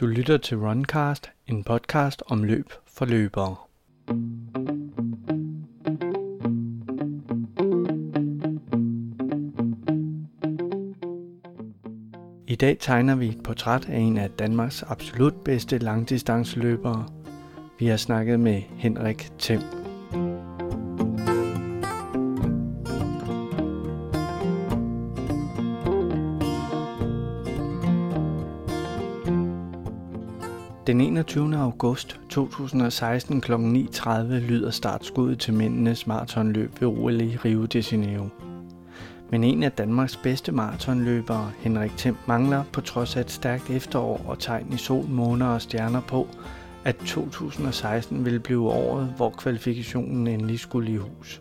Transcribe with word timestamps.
Du 0.00 0.06
lytter 0.06 0.36
til 0.36 0.58
Runcast, 0.58 1.30
en 1.46 1.64
podcast 1.64 2.22
om 2.26 2.42
løb 2.42 2.66
for 2.86 3.04
løbere. 3.04 3.56
I 12.46 12.54
dag 12.54 12.76
tegner 12.80 13.14
vi 13.14 13.28
et 13.28 13.42
portræt 13.44 13.88
af 13.88 13.98
en 13.98 14.18
af 14.18 14.30
Danmarks 14.30 14.82
absolut 14.82 15.34
bedste 15.44 15.78
langdistanceløbere. 15.78 17.08
Vi 17.78 17.86
har 17.86 17.96
snakket 17.96 18.40
med 18.40 18.62
Henrik 18.78 19.30
Thiem. 19.38 19.75
Den 30.96 31.00
21. 31.00 31.56
august 31.56 32.20
2016 32.28 33.40
kl. 33.40 33.52
9.30 33.52 34.10
lyder 34.32 34.70
startskuddet 34.70 35.38
til 35.38 35.54
mændenes 35.54 36.06
maratonløb 36.06 36.80
ved 36.80 36.88
OL 36.88 37.20
i 37.20 37.36
Rio 37.36 37.64
de 37.64 37.78
Janeiro. 37.78 38.28
Men 39.30 39.44
en 39.44 39.62
af 39.62 39.72
Danmarks 39.72 40.16
bedste 40.16 40.52
maratonløbere, 40.52 41.50
Henrik 41.58 41.96
Thiem, 41.96 42.16
mangler 42.26 42.64
på 42.72 42.80
trods 42.80 43.16
af 43.16 43.20
et 43.20 43.30
stærkt 43.30 43.70
efterår 43.70 44.24
og 44.26 44.38
tegn 44.38 44.72
i 44.72 44.76
sol, 44.76 45.04
måner 45.08 45.46
og 45.46 45.62
stjerner 45.62 46.00
på, 46.00 46.28
at 46.84 46.96
2016 46.96 48.24
ville 48.24 48.40
blive 48.40 48.70
året, 48.70 49.12
hvor 49.16 49.30
kvalifikationen 49.30 50.26
endelig 50.26 50.60
skulle 50.60 50.92
i 50.92 50.96
hus. 50.96 51.40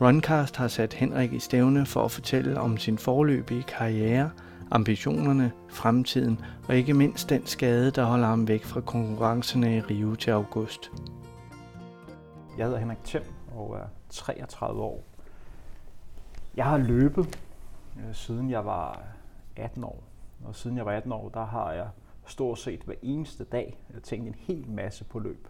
Runcast 0.00 0.56
har 0.56 0.68
sat 0.68 0.94
Henrik 0.94 1.32
i 1.32 1.38
stævne 1.38 1.86
for 1.86 2.04
at 2.04 2.10
fortælle 2.10 2.60
om 2.60 2.78
sin 2.78 2.98
forløbige 2.98 3.62
karriere– 3.62 4.30
ambitionerne, 4.74 5.52
fremtiden 5.68 6.40
og 6.68 6.76
ikke 6.76 6.94
mindst 6.94 7.30
den 7.30 7.46
skade, 7.46 7.90
der 7.90 8.04
holder 8.04 8.26
ham 8.26 8.48
væk 8.48 8.64
fra 8.64 8.80
konkurrencerne 8.80 9.76
i 9.76 9.80
Rio 9.80 10.14
til 10.14 10.30
august. 10.30 10.92
Jeg 12.58 12.66
hedder 12.66 12.78
Henrik 12.78 13.04
Thiem 13.04 13.24
og 13.56 13.76
er 13.76 13.86
33 14.10 14.82
år. 14.82 15.02
Jeg 16.56 16.64
har 16.64 16.78
løbet 16.78 17.38
øh, 17.98 18.14
siden 18.14 18.50
jeg 18.50 18.64
var 18.66 19.02
18 19.56 19.84
år. 19.84 20.02
Og 20.44 20.54
siden 20.54 20.76
jeg 20.76 20.86
var 20.86 20.92
18 20.92 21.12
år, 21.12 21.28
der 21.28 21.44
har 21.44 21.72
jeg 21.72 21.88
stort 22.26 22.58
set 22.58 22.80
hver 22.80 22.94
eneste 23.02 23.44
dag 23.44 23.78
øh, 23.94 24.00
tænkt 24.00 24.26
en 24.26 24.34
hel 24.38 24.70
masse 24.70 25.04
på 25.04 25.18
løb. 25.18 25.48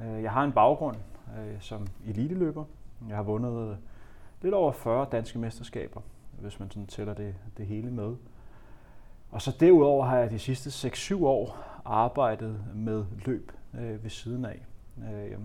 Øh, 0.00 0.22
jeg 0.22 0.32
har 0.32 0.44
en 0.44 0.52
baggrund 0.52 0.96
som 1.60 1.86
eliteløber. 2.06 2.64
Jeg 3.08 3.16
har 3.16 3.22
vundet 3.22 3.78
lidt 4.42 4.54
over 4.54 4.72
40 4.72 5.06
danske 5.12 5.38
mesterskaber 5.38 6.00
hvis 6.42 6.60
man 6.60 6.70
sådan 6.70 6.86
tæller 6.86 7.14
det, 7.14 7.34
det 7.56 7.66
hele 7.66 7.90
med. 7.90 8.16
Og 9.30 9.42
så 9.42 9.56
derudover 9.60 10.06
har 10.06 10.18
jeg 10.18 10.30
de 10.30 10.38
sidste 10.38 10.88
6-7 10.88 11.24
år 11.24 11.56
arbejdet 11.84 12.64
med 12.74 13.04
løb 13.24 13.52
øh, 13.74 14.02
ved 14.02 14.10
siden 14.10 14.44
af. 14.44 14.66
Øh, 14.98 15.38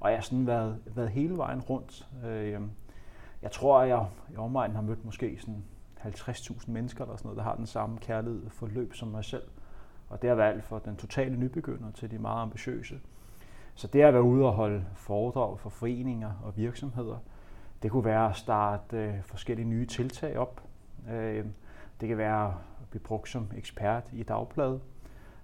og 0.00 0.10
jeg 0.10 0.16
har 0.18 0.22
sådan 0.22 0.46
været, 0.46 0.78
været 0.86 1.10
hele 1.10 1.36
vejen 1.36 1.60
rundt. 1.60 2.08
Øh, 2.26 2.60
jeg 3.42 3.50
tror, 3.50 3.78
at 3.78 3.88
jeg 3.88 4.06
i 4.32 4.36
omegnen 4.36 4.76
har 4.76 4.82
mødt 4.82 5.04
måske 5.04 5.36
sådan 5.40 5.64
50.000 5.98 6.70
mennesker 6.70 7.04
eller 7.04 7.16
sådan 7.16 7.28
noget, 7.28 7.38
der 7.38 7.44
har 7.44 7.54
den 7.54 7.66
samme 7.66 7.98
kærlighed 7.98 8.50
for 8.50 8.66
løb 8.66 8.94
som 8.94 9.08
mig 9.08 9.24
selv. 9.24 9.44
Og 10.08 10.22
det 10.22 10.28
har 10.28 10.36
været 10.36 10.52
alt 10.52 10.64
fra 10.64 10.80
den 10.84 10.96
totale 10.96 11.36
nybegynder 11.36 11.90
til 11.90 12.10
de 12.10 12.18
meget 12.18 12.42
ambitiøse. 12.42 13.00
Så 13.74 13.86
det 13.86 14.00
at 14.00 14.14
være 14.14 14.22
ude 14.22 14.46
og 14.46 14.52
holde 14.52 14.84
foredrag 14.94 15.58
for 15.58 15.70
foreninger 15.70 16.32
og 16.44 16.56
virksomheder– 16.56 17.18
det 17.84 17.92
kunne 17.92 18.04
være 18.04 18.30
at 18.30 18.36
starte 18.36 18.96
øh, 18.96 19.14
forskellige 19.22 19.68
nye 19.68 19.86
tiltag 19.86 20.38
op. 20.38 20.62
Øh, 21.10 21.44
det 22.00 22.08
kan 22.08 22.18
være 22.18 22.46
at 22.46 22.88
blive 22.90 23.02
brugt 23.02 23.28
som 23.28 23.50
ekspert 23.56 24.02
i 24.12 24.22
dagbladet. 24.22 24.80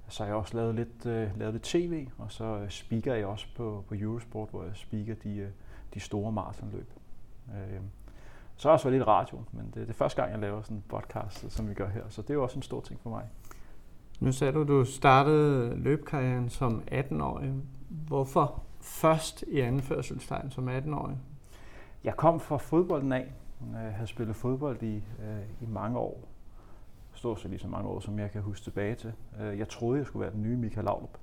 Så 0.08 0.22
har 0.22 0.28
jeg 0.28 0.36
også 0.36 0.56
lavet 0.56 0.74
lidt, 0.74 1.06
øh, 1.06 1.38
lavet 1.38 1.54
lidt 1.54 1.64
tv, 1.64 2.08
og 2.18 2.32
så 2.32 2.44
øh, 2.44 2.70
speaker 2.70 3.14
jeg 3.14 3.26
også 3.26 3.46
på, 3.56 3.84
på 3.88 3.94
Eurosport, 3.98 4.48
hvor 4.50 4.62
jeg 4.62 4.72
speaker 4.74 5.14
de, 5.14 5.36
øh, 5.36 5.48
de 5.94 6.00
store 6.00 6.32
maratonløb. 6.32 6.92
Øh, 7.48 7.80
så 8.56 8.68
har 8.68 8.70
jeg 8.70 8.74
også 8.74 8.84
været 8.84 8.98
lidt 8.98 9.06
radio, 9.06 9.42
men 9.52 9.66
det, 9.66 9.74
det 9.74 9.88
er 9.88 9.92
første 9.92 10.22
gang, 10.22 10.32
jeg 10.32 10.40
laver 10.40 10.62
sådan 10.62 10.76
en 10.76 10.84
podcast, 10.88 11.52
som 11.52 11.68
vi 11.68 11.74
gør 11.74 11.88
her, 11.88 12.02
så 12.08 12.22
det 12.22 12.30
er 12.30 12.34
jo 12.34 12.42
også 12.42 12.56
en 12.56 12.62
stor 12.62 12.80
ting 12.80 13.00
for 13.00 13.10
mig. 13.10 13.24
Nu 14.20 14.32
sagde 14.32 14.52
du, 14.52 14.62
at 14.62 14.68
du 14.68 14.84
startede 14.84 15.74
løbkarrieren 15.76 16.48
som 16.48 16.82
18-årig. 16.92 17.54
Hvorfor 17.88 18.62
først 18.80 19.44
i 19.48 19.60
anførselstegn 19.60 20.50
som 20.50 20.68
18-årig? 20.68 21.16
Jeg 22.04 22.16
kom 22.16 22.40
fra 22.40 22.56
fodbolden 22.56 23.12
af. 23.12 23.32
Jeg 23.72 23.94
havde 23.94 24.06
spillet 24.06 24.36
fodbold 24.36 24.82
i, 24.82 24.96
øh, 24.96 25.62
i 25.62 25.66
mange 25.66 25.98
år. 25.98 26.28
Stort 27.14 27.40
set 27.40 27.50
lige 27.50 27.60
så 27.60 27.68
mange 27.68 27.88
år, 27.88 28.00
som 28.00 28.18
jeg 28.18 28.30
kan 28.30 28.42
huske 28.42 28.64
tilbage 28.64 28.94
til. 28.94 29.12
Øh, 29.40 29.58
jeg 29.58 29.68
troede, 29.68 29.98
jeg 29.98 30.06
skulle 30.06 30.22
være 30.22 30.32
den 30.32 30.42
nye 30.42 30.56
Michael 30.56 30.84
Laudrup. 30.84 31.18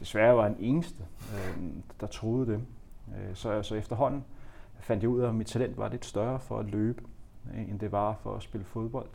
Desværre 0.00 0.36
var 0.36 0.46
jeg 0.46 0.56
den 0.56 0.64
eneste, 0.64 1.04
øh, 1.34 1.62
der 2.00 2.06
troede 2.06 2.46
det. 2.46 2.60
Øh, 3.08 3.34
så, 3.34 3.62
så 3.62 3.74
efterhånden 3.74 4.24
fandt 4.80 5.02
jeg 5.02 5.10
ud 5.10 5.20
af, 5.20 5.28
at 5.28 5.34
mit 5.34 5.46
talent 5.46 5.78
var 5.78 5.88
lidt 5.88 6.04
større 6.04 6.40
for 6.40 6.58
at 6.58 6.66
løbe, 6.66 7.02
øh, 7.54 7.70
end 7.70 7.80
det 7.80 7.92
var 7.92 8.14
for 8.22 8.36
at 8.36 8.42
spille 8.42 8.64
fodbold. 8.64 9.08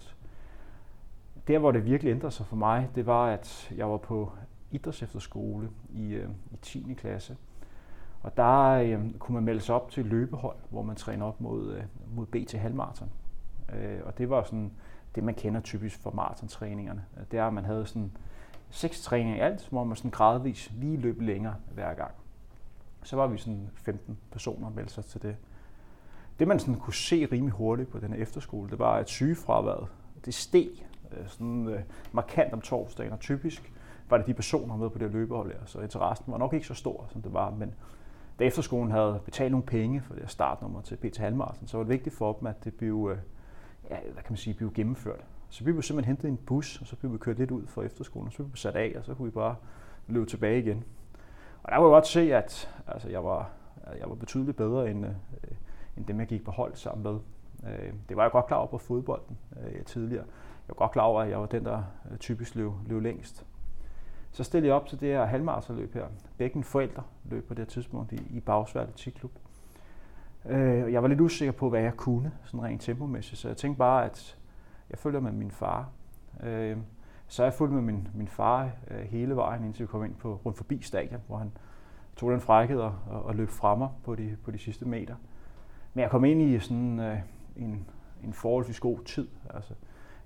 Der, 1.48 1.60
hvor 1.60 1.72
det 1.72 1.86
virkelig 1.86 2.12
ændrede 2.12 2.32
sig 2.32 2.46
for 2.46 2.56
mig, 2.56 2.90
det 2.96 3.06
var, 3.06 3.26
at 3.26 3.72
jeg 3.76 3.90
var 3.90 3.98
på 3.98 4.32
idrætsefterskole 4.72 5.70
i, 5.90 6.16
i 6.52 6.58
10. 6.62 6.96
klasse. 6.98 7.38
Og 8.28 8.38
der 8.38 8.70
øh, 8.70 9.14
kunne 9.20 9.34
man 9.34 9.44
melde 9.44 9.62
sig 9.62 9.76
op 9.76 9.92
til 9.92 10.06
løbehold, 10.06 10.56
hvor 10.70 10.82
man 10.82 10.96
træner 10.96 11.26
op 11.26 11.42
mod, 11.42 11.74
øh, 11.74 11.84
mod 12.16 12.26
BT 12.26 12.52
halvmarathon. 12.52 13.10
Øh, 13.76 14.00
og 14.06 14.18
det 14.18 14.30
var 14.30 14.44
sådan 14.44 14.72
det, 15.16 15.24
man 15.24 15.36
kender 15.36 15.62
typisk 15.62 16.00
for 16.00 16.12
maratontræningerne. 16.12 17.06
Det 17.32 17.40
er, 17.40 17.48
at 17.48 17.54
man 17.54 17.66
havde 17.66 17.86
sådan 17.86 18.12
seks 18.70 19.02
træninger 19.02 19.36
i 19.36 19.40
alt, 19.40 19.68
hvor 19.70 19.84
man 19.84 19.96
sådan 19.96 20.12
gradvis 20.12 20.72
lige 20.76 20.98
løb 20.98 21.22
længere 21.22 21.56
hver 21.74 21.94
gang. 21.94 22.12
Så 23.04 23.16
var 23.16 23.28
vi 23.28 23.38
sådan 23.38 23.70
15 23.74 24.18
personer 24.32 24.70
meldte 24.70 24.94
sig 24.94 25.06
til 25.06 25.22
det. 25.22 25.36
Det 26.40 26.48
man 26.48 26.60
sådan 26.60 26.76
kunne 26.76 26.94
se 26.94 27.28
rimelig 27.32 27.54
hurtigt 27.54 27.90
på 27.90 28.00
den 28.00 28.14
her 28.14 28.22
efterskole, 28.22 28.70
det 28.70 28.80
var, 28.80 28.94
at 28.94 29.10
sygefraværet 29.10 29.88
det 30.26 30.34
steg 30.34 30.70
øh, 31.12 31.28
sådan 31.28 31.68
øh, 31.68 31.80
markant 32.12 32.54
om 32.54 32.62
torsdagen, 32.62 33.14
og 33.14 33.20
typisk 33.20 33.74
var 34.10 34.18
det 34.18 34.28
de 34.28 34.34
personer 34.34 34.78
med 34.78 34.90
på 34.90 34.98
det 34.98 35.12
løbehold 35.12 35.52
her, 35.52 35.60
så 35.66 35.82
interessen 35.82 36.32
var 36.32 36.38
nok 36.38 36.54
ikke 36.54 36.68
så 36.68 36.74
stor, 36.74 37.08
som 37.12 37.22
det 37.22 37.34
var, 37.34 37.50
men 37.50 37.74
da 38.40 38.44
efterskolen 38.44 38.92
havde 38.92 39.22
betalt 39.26 39.52
nogle 39.52 39.66
penge 39.66 40.02
for 40.02 40.14
det 40.14 40.32
startnummer 40.32 40.82
til 40.82 40.96
PT 40.96 41.18
Halmarsen, 41.18 41.68
så 41.68 41.78
var 41.78 41.84
det 41.84 41.90
vigtigt 41.90 42.16
for 42.16 42.34
dem, 42.34 42.48
at 42.48 42.64
det 42.64 42.74
blev, 42.74 43.10
øh, 43.12 43.18
ja, 43.90 43.98
hvad 44.14 44.24
kan 44.24 44.32
man 44.32 44.38
sige, 44.38 44.54
blev 44.54 44.74
gennemført. 44.74 45.26
Så 45.50 45.64
vi 45.64 45.72
blev 45.72 45.82
simpelthen 45.82 46.12
hentet 46.12 46.28
i 46.28 46.32
en 46.32 46.38
bus, 46.38 46.82
og 46.82 46.88
så 46.88 46.96
blev 46.96 47.14
vi 47.14 47.18
kørt 47.18 47.38
lidt 47.38 47.52
ud 47.52 47.68
fra 47.68 47.84
efterskolen, 47.84 48.28
og 48.28 48.32
så 48.32 48.38
blev 48.38 48.54
vi 48.54 48.58
sat 48.58 48.76
af, 48.76 48.94
og 48.98 49.06
så 49.06 49.14
kunne 49.14 49.26
vi 49.26 49.32
bare 49.32 49.56
løbe 50.08 50.26
tilbage 50.26 50.60
igen. 50.60 50.84
Og 51.64 51.72
der 51.72 51.78
kunne 51.78 51.88
jeg 51.88 51.96
godt 51.96 52.08
se, 52.08 52.36
at 52.36 52.76
altså, 52.88 53.10
jeg, 53.10 53.24
var, 53.24 53.50
jeg 54.00 54.10
var 54.10 54.16
betydeligt 54.16 54.58
bedre 54.58 54.92
end, 54.92 55.06
øh, 55.06 55.12
end 55.98 56.06
dem, 56.06 56.20
jeg 56.20 56.28
gik 56.28 56.46
på 56.46 56.52
hold 56.52 56.76
sammen 56.76 57.04
med. 57.04 57.20
Øh, 57.72 57.94
det 58.10 58.18
var 58.18 58.24
jeg 58.24 58.32
godt 58.32 58.48
klar 58.48 58.58
over 58.58 58.68
på 58.68 58.78
fodbolden 58.78 59.38
øh, 59.64 59.84
tidligere. 59.84 60.26
Jeg 60.68 60.70
var 60.70 60.76
godt 60.76 60.92
klar 60.92 61.04
over, 61.04 61.22
at 61.22 61.30
jeg 61.30 61.40
var 61.40 61.46
den, 61.46 61.66
der 61.66 61.84
øh, 62.12 62.18
typisk 62.18 62.56
løb, 62.56 62.72
løb 62.88 63.02
længst. 63.02 63.46
Så 64.38 64.44
stillede 64.44 64.68
jeg 64.68 64.76
op 64.76 64.88
til 64.88 65.00
det 65.00 65.10
her 65.10 65.26
halvmarathonløb 65.26 65.94
her. 65.94 66.06
Begge 66.38 66.64
forældre 66.64 67.04
løb 67.26 67.48
på 67.48 67.54
det 67.54 67.68
tidspunkt 67.68 68.12
i, 68.12 68.22
i 68.30 68.40
Bagsværd 68.40 68.84
Atletikklub. 68.84 69.32
Øh, 70.46 70.94
jeg 70.94 71.02
var 71.02 71.08
lidt 71.08 71.22
usikker 71.22 71.52
på, 71.52 71.70
hvad 71.70 71.82
jeg 71.82 71.94
kunne, 71.94 72.32
sådan 72.44 72.64
rent 72.64 72.82
tempomæssigt, 72.82 73.42
så 73.42 73.48
jeg 73.48 73.58
tænkte 73.58 73.78
bare, 73.78 74.06
at 74.06 74.38
jeg 74.90 75.00
følger 75.00 75.20
med 75.20 75.32
min 75.32 75.52
far. 75.52 75.90
Øh, 76.44 76.78
så 77.28 77.44
jeg 77.44 77.54
fulgte 77.54 77.76
med 77.76 77.82
min, 77.82 78.08
min 78.14 78.28
far 78.28 78.70
øh, 78.92 79.00
hele 79.00 79.36
vejen, 79.36 79.64
indtil 79.64 79.82
vi 79.84 79.88
kom 79.88 80.06
ind 80.06 80.16
på 80.16 80.42
rundt 80.46 80.58
forbi 80.58 80.82
stadion, 80.82 81.22
hvor 81.28 81.38
han 81.38 81.52
tog 82.16 82.32
den 82.32 82.42
frækhed 82.42 82.80
og, 82.80 82.96
og, 83.10 83.24
og 83.24 83.36
løb 83.36 83.50
fremme 83.50 83.88
på 84.04 84.16
de, 84.16 84.38
på 84.44 84.52
de 84.52 84.58
sidste 84.58 84.86
meter. 84.86 85.16
Men 85.94 86.02
jeg 86.02 86.10
kom 86.10 86.26
ind 86.26 86.42
i 86.42 86.60
sådan 86.60 87.00
øh, 87.00 87.18
en, 87.56 87.86
en 88.24 88.34
forholdsvis 88.34 88.80
god 88.80 89.00
tid. 89.00 89.28
Altså, 89.50 89.74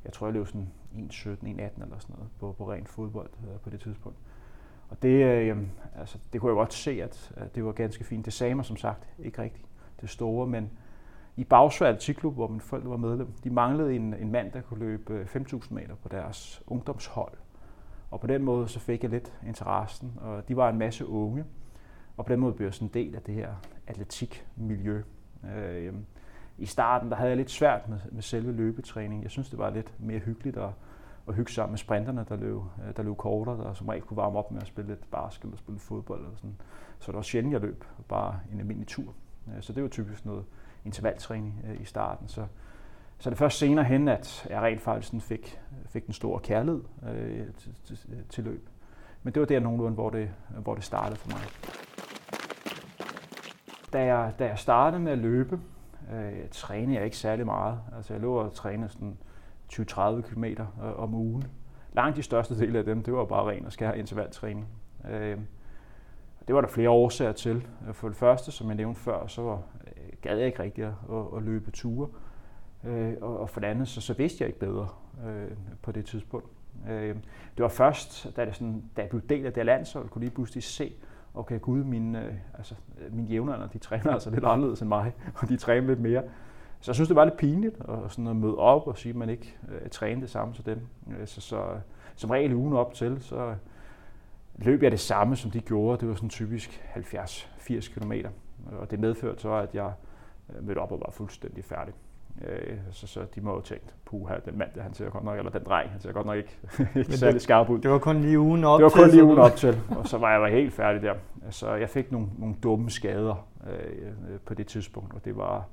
jeg 0.06 0.14
tror, 0.14 0.28
jeg 0.28 0.34
løb 0.34 0.48
sådan 0.48 0.70
1.17, 0.94 0.98
1.18 0.98 1.48
eller 1.48 2.00
sådan 2.00 2.16
noget 2.16 2.30
på, 2.40 2.56
på 2.58 2.72
ren 2.72 2.88
fodbold 2.88 3.30
øh, 3.44 3.60
på 3.60 3.70
det 3.70 3.80
tidspunkt. 3.80 4.18
Og 4.90 5.02
det, 5.02 5.26
øh, 5.26 5.58
altså, 5.96 6.18
det 6.34 6.42
kunne 6.42 6.50
jeg 6.50 6.56
godt 6.56 6.74
se, 6.74 7.04
at, 7.04 7.34
at 7.38 7.56
det 7.56 7.66
var 7.66 7.72
ganske 7.72 8.04
fint. 8.04 8.26
Det 8.26 8.34
sagde 8.34 8.56
mig 8.56 8.66
som 8.66 8.78
sagt 8.78 9.08
ikke 9.20 9.42
rigtigt 9.42 9.66
det 10.02 10.10
store, 10.10 10.48
men 10.48 10.70
i 11.36 11.44
Bagsvær 11.44 11.88
Atletikklub, 11.88 12.34
hvor 12.34 12.48
mine 12.48 12.62
forældre 12.62 12.90
var 12.90 12.98
medlem, 12.98 13.34
de 13.44 13.50
manglede 13.50 13.96
en, 13.96 14.14
en 14.14 14.32
mand, 14.32 14.52
der 14.52 14.62
kunne 14.62 14.80
løbe 14.80 15.14
øh, 15.14 15.26
5.000 15.26 15.74
meter 15.74 15.96
på 15.96 16.10
deres 16.10 16.64
ungdomshold. 16.68 17.34
Og 18.12 18.20
på 18.20 18.28
den 18.28 18.44
måde 18.44 18.68
så 18.68 18.80
fik 18.80 19.04
jeg 19.04 19.12
lidt 19.12 19.34
interessen, 19.48 20.14
og 20.22 20.48
de 20.48 20.56
var 20.56 20.70
en 20.70 20.78
masse 20.78 21.08
unge, 21.08 21.46
og 22.18 22.26
på 22.26 22.32
den 22.32 22.40
måde 22.40 22.54
blev 22.54 22.68
jeg 22.68 22.74
sådan 22.74 22.88
en 22.88 22.94
del 22.94 23.16
af 23.16 23.22
det 23.22 23.36
her 23.36 23.54
atletikmiljø. 23.88 25.02
Øh, 25.56 25.94
i 26.62 26.66
starten 26.66 27.10
der 27.10 27.16
havde 27.16 27.30
jeg 27.30 27.38
lidt 27.38 27.52
svært 27.52 27.90
med, 27.90 27.98
med 28.12 28.22
selve 28.22 28.52
løbetræning. 28.52 29.24
Jeg 29.24 29.32
synes, 29.32 29.50
det 29.50 29.60
var 29.60 29.70
lidt 29.70 29.94
mere 30.00 30.20
hyggeligt 30.20 30.58
at, 30.58 30.70
at 31.28 31.36
hygge 31.36 31.52
sammen 31.52 31.72
med 31.72 31.78
sprinterne, 31.78 32.26
der 32.30 32.36
løb, 32.36 32.56
øh, 32.56 32.96
der 32.98 33.04
løb 33.04 33.18
kortere, 33.18 33.58
der 33.58 33.74
som 33.74 33.88
regel 33.88 34.04
kunne 34.04 34.18
varme 34.18 34.38
op 34.40 34.52
med 34.52 34.62
at 34.62 34.68
spille 34.68 34.92
lidt 34.92 35.12
basket 35.12 35.44
eller 35.44 35.58
spille 35.58 35.80
fodbold. 35.80 36.20
Eller 36.20 36.36
sådan. 36.36 36.56
Så 37.00 37.12
det 37.12 37.16
var 37.16 37.22
sjældent, 37.22 37.54
jeg 37.54 37.62
løb 37.62 37.86
bare 38.08 38.40
en 38.52 38.60
almindelig 38.60 38.88
tur. 38.88 39.14
Øh, 39.48 39.62
så 39.62 39.74
det 39.74 39.84
var 39.84 39.90
typisk 39.90 40.26
noget 40.26 40.46
intervaltræning 40.86 41.66
øh, 41.68 41.82
i 41.82 41.86
starten. 41.86 42.28
Så, 42.28 42.46
så 43.18 43.30
det 43.30 43.38
først 43.38 43.58
senere 43.58 43.86
hen, 43.86 44.08
at 44.08 44.48
jeg 44.50 44.62
rent 44.62 44.82
faktisk 44.82 45.28
fik, 45.28 45.60
fik 45.86 46.06
den 46.06 46.14
store 46.14 46.40
kærlighed 46.40 46.84
øh, 47.10 47.48
til, 47.58 47.76
til, 47.84 48.24
til 48.30 48.44
løb. 48.44 48.70
Men 49.24 49.34
det 49.34 49.40
var 49.40 49.46
der 49.46 49.60
nogenlunde, 49.60 49.94
hvor 49.94 50.10
det, 50.10 50.30
hvor 50.50 50.76
det 50.76 50.84
startede 50.84 51.20
for 51.20 51.30
mig. 51.30 51.42
Da 53.94 54.04
jeg, 54.04 54.34
da 54.40 54.46
jeg 54.46 54.60
startede 54.60 55.02
med 55.02 55.12
at 55.12 55.18
løbe, 55.18 55.60
øh, 56.12 56.50
træne 56.52 56.94
jeg 56.94 57.06
ikke 57.06 57.18
særlig 57.18 57.46
meget. 57.46 57.80
Altså 57.96 58.14
jeg 58.14 58.22
lå 58.22 58.34
og 58.34 58.54
trænede 58.54 58.90
sådan 58.90 59.18
20-30 59.74 60.22
km 60.22 60.44
øh, 60.44 61.00
om 61.00 61.14
ugen. 61.14 61.44
Langt 61.94 62.18
de 62.18 62.24
største 62.24 62.60
del 62.60 62.76
af 62.76 62.84
dem, 62.84 63.04
det 63.04 63.14
var 63.14 63.26
bare 63.26 63.50
ren 63.50 63.66
og 63.66 63.72
skær 63.72 63.92
intervaltræning. 63.92 64.68
Øh, 65.10 65.38
det 66.48 66.56
var 66.56 66.62
der 66.62 66.68
flere 66.68 66.90
årsager 66.90 67.32
til. 67.32 67.68
Øh, 67.88 67.94
for 67.94 68.08
det 68.08 68.18
første, 68.18 68.52
som 68.52 68.68
jeg 68.68 68.76
nævnte 68.76 69.00
før, 69.00 69.28
så 69.28 69.42
var, 69.42 69.62
øh, 69.88 70.14
gad 70.22 70.38
jeg 70.38 70.48
ikke 70.48 70.64
rigtig 70.64 70.84
at, 70.84 70.94
at 71.38 71.44
løbe 71.44 71.72
ture. 71.72 72.10
Øh, 72.84 73.14
og 73.22 73.50
for 73.50 73.60
det 73.60 73.68
andet, 73.68 73.88
så, 73.88 74.02
så 74.02 74.14
vidste 74.14 74.42
jeg 74.42 74.48
ikke 74.48 74.60
bedre 74.60 74.88
øh, 75.28 75.52
på 75.82 75.92
det 75.92 76.06
tidspunkt. 76.06 76.48
Øh, 76.90 77.16
det 77.58 77.64
var 77.64 77.68
først, 77.68 78.36
da, 78.36 78.46
det 78.46 78.56
sådan, 78.56 78.84
da 78.98 79.02
jeg 79.02 79.10
blev 79.10 79.22
del 79.30 79.46
af 79.46 79.54
det 79.54 79.66
landshold, 79.66 80.10
kunne 80.10 80.24
lige 80.24 80.36
pludselig 80.36 80.64
se, 80.64 80.94
okay, 81.34 81.60
gud, 81.60 81.84
mine, 81.84 82.26
øh, 82.26 82.34
altså, 82.58 82.76
mine 83.12 83.28
jævnaldrende, 83.28 83.74
de 83.74 83.78
træner 83.78 84.12
altså 84.12 84.30
lidt 84.30 84.46
anderledes 84.46 84.82
end 84.82 84.90
mig, 84.90 85.14
og 85.42 85.50
de 85.50 85.58
træner 85.58 85.88
lidt 85.88 86.00
mere. 86.00 86.24
Så 86.80 86.92
jeg 86.92 86.96
synes, 86.96 87.08
det 87.10 87.16
var 87.16 87.26
lidt 87.26 87.38
pinligt 87.38 87.76
at, 87.80 88.12
sådan 88.12 88.28
at 88.28 88.36
møde 88.36 88.58
op 88.58 88.88
og 88.88 88.98
sige, 88.98 89.10
at 89.10 89.16
man 89.16 89.30
ikke 89.30 89.58
øh, 89.70 89.90
træner 89.90 90.22
det 90.22 90.30
samme 90.30 90.56
som 90.56 90.64
dem. 90.64 90.80
Øh, 91.20 91.28
så, 91.28 91.42
så 91.42 91.66
som 92.16 92.30
regel 92.30 92.54
ugen 92.54 92.74
op 92.74 92.94
til, 92.94 93.18
så 93.22 93.56
løb 94.56 94.84
jeg 94.84 94.92
det 94.92 95.00
samme, 95.00 95.36
som 95.36 95.52
de 95.52 95.60
gjorde. 95.60 96.00
Det 96.00 96.10
var 96.10 96.16
sådan 96.16 96.30
typisk 96.30 96.84
70-80 96.96 98.00
km. 98.00 98.14
Og 98.80 98.92
det 98.92 99.00
medførte 99.00 99.42
så, 99.42 99.54
at 99.54 99.76
jeg 99.76 99.94
øh, 100.50 100.68
mødte 100.68 100.80
op 100.80 100.92
og 100.92 101.00
var 101.00 101.12
fuldstændig 101.12 101.66
færdig. 101.66 101.94
Øh, 102.48 102.78
så, 102.92 103.08
så 103.08 103.26
de 103.36 103.42
må 103.42 103.54
jo 103.54 103.62
tænkt, 103.62 103.96
puha, 104.06 104.36
den 104.46 104.58
mand, 104.58 104.80
han 104.80 104.94
ser 104.94 105.10
godt 105.10 105.24
nok, 105.24 105.38
eller 105.38 105.52
den 105.52 105.64
dreng, 105.64 105.90
han 105.90 106.02
ser 106.02 106.12
godt 106.12 106.26
nok 106.26 106.38
ikke, 106.38 106.58
ikke 106.96 107.18
særlig 107.18 107.42
skarp 107.42 107.70
ud. 107.70 107.80
Det 107.80 107.92
var 107.92 107.98
kun 107.98 108.22
lige 108.22 108.40
ugen 108.40 108.64
op 108.64 108.80
til? 108.80 108.86
Det 108.86 108.94
var 108.98 109.04
kun 109.04 109.10
lige 109.10 109.24
ugen 109.24 109.40
op 109.40 109.56
til, 109.56 109.82
og 109.90 110.08
så 110.08 110.18
var 110.18 110.32
jeg 110.32 110.42
var 110.42 110.48
helt 110.48 110.74
færdig 110.74 111.02
der. 111.02 111.14
Så 111.50 111.74
jeg 111.74 111.90
fik 111.90 112.12
nogle, 112.12 112.28
nogle 112.38 112.56
dumme 112.64 112.90
skader 112.90 113.48
øh, 113.70 114.40
på 114.46 114.54
det 114.54 114.68
tidspunkt, 114.68 115.14
og 115.14 115.26
det 115.26 115.38
var 115.38 115.66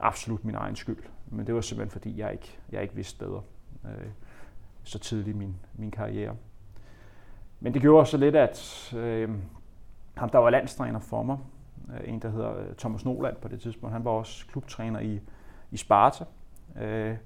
absolut 0.00 0.44
min 0.44 0.54
egen 0.54 0.76
skyld. 0.76 1.02
Men 1.26 1.46
det 1.46 1.54
var 1.54 1.60
simpelthen 1.60 1.90
fordi, 1.90 2.20
jeg 2.20 2.32
ikke, 2.32 2.58
jeg 2.72 2.82
ikke 2.82 2.94
vidste 2.94 3.18
bedre 3.18 3.42
øh, 3.84 4.06
så 4.82 4.98
tidligt 4.98 5.36
i 5.36 5.38
min, 5.38 5.56
min 5.74 5.90
karriere. 5.90 6.34
Men 7.60 7.74
det 7.74 7.82
gjorde 7.82 8.06
så 8.06 8.16
lidt, 8.16 8.36
at 8.36 8.94
øh, 8.96 9.30
ham, 10.16 10.30
der 10.30 10.38
var 10.38 10.50
landstræner 10.50 10.98
for 10.98 11.22
mig, 11.22 11.38
øh, 11.94 12.12
en 12.12 12.18
der 12.18 12.28
hedder 12.28 12.58
øh, 12.58 12.74
Thomas 12.78 13.04
Noland 13.04 13.36
på 13.36 13.48
det 13.48 13.60
tidspunkt, 13.60 13.92
han 13.92 14.04
var 14.04 14.10
også 14.10 14.46
klubtræner 14.46 15.00
i, 15.00 15.20
i 15.70 15.76
Sparta. 15.76 16.24
Øh, 16.80 17.16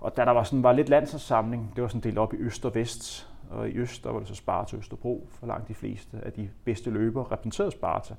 og 0.00 0.16
da 0.16 0.24
der 0.24 0.30
var, 0.30 0.42
sådan, 0.42 0.62
var 0.62 0.72
lidt 0.72 0.88
landssamling, 0.88 1.72
det 1.76 1.82
var 1.82 1.88
sådan 1.88 2.00
delt 2.00 2.18
op 2.18 2.34
i 2.34 2.36
øst 2.36 2.64
og 2.64 2.74
vest, 2.74 3.30
og 3.50 3.68
i 3.68 3.72
øst 3.72 4.04
der 4.04 4.10
var 4.10 4.18
det 4.18 4.28
så 4.28 4.34
Sparta 4.34 4.76
Østerbro, 4.76 5.28
for 5.30 5.46
langt 5.46 5.68
de 5.68 5.74
fleste 5.74 6.20
af 6.22 6.32
de 6.32 6.50
bedste 6.64 6.90
løbere 6.90 7.24
repræsenterede 7.30 7.70
Sparta. 7.70 8.14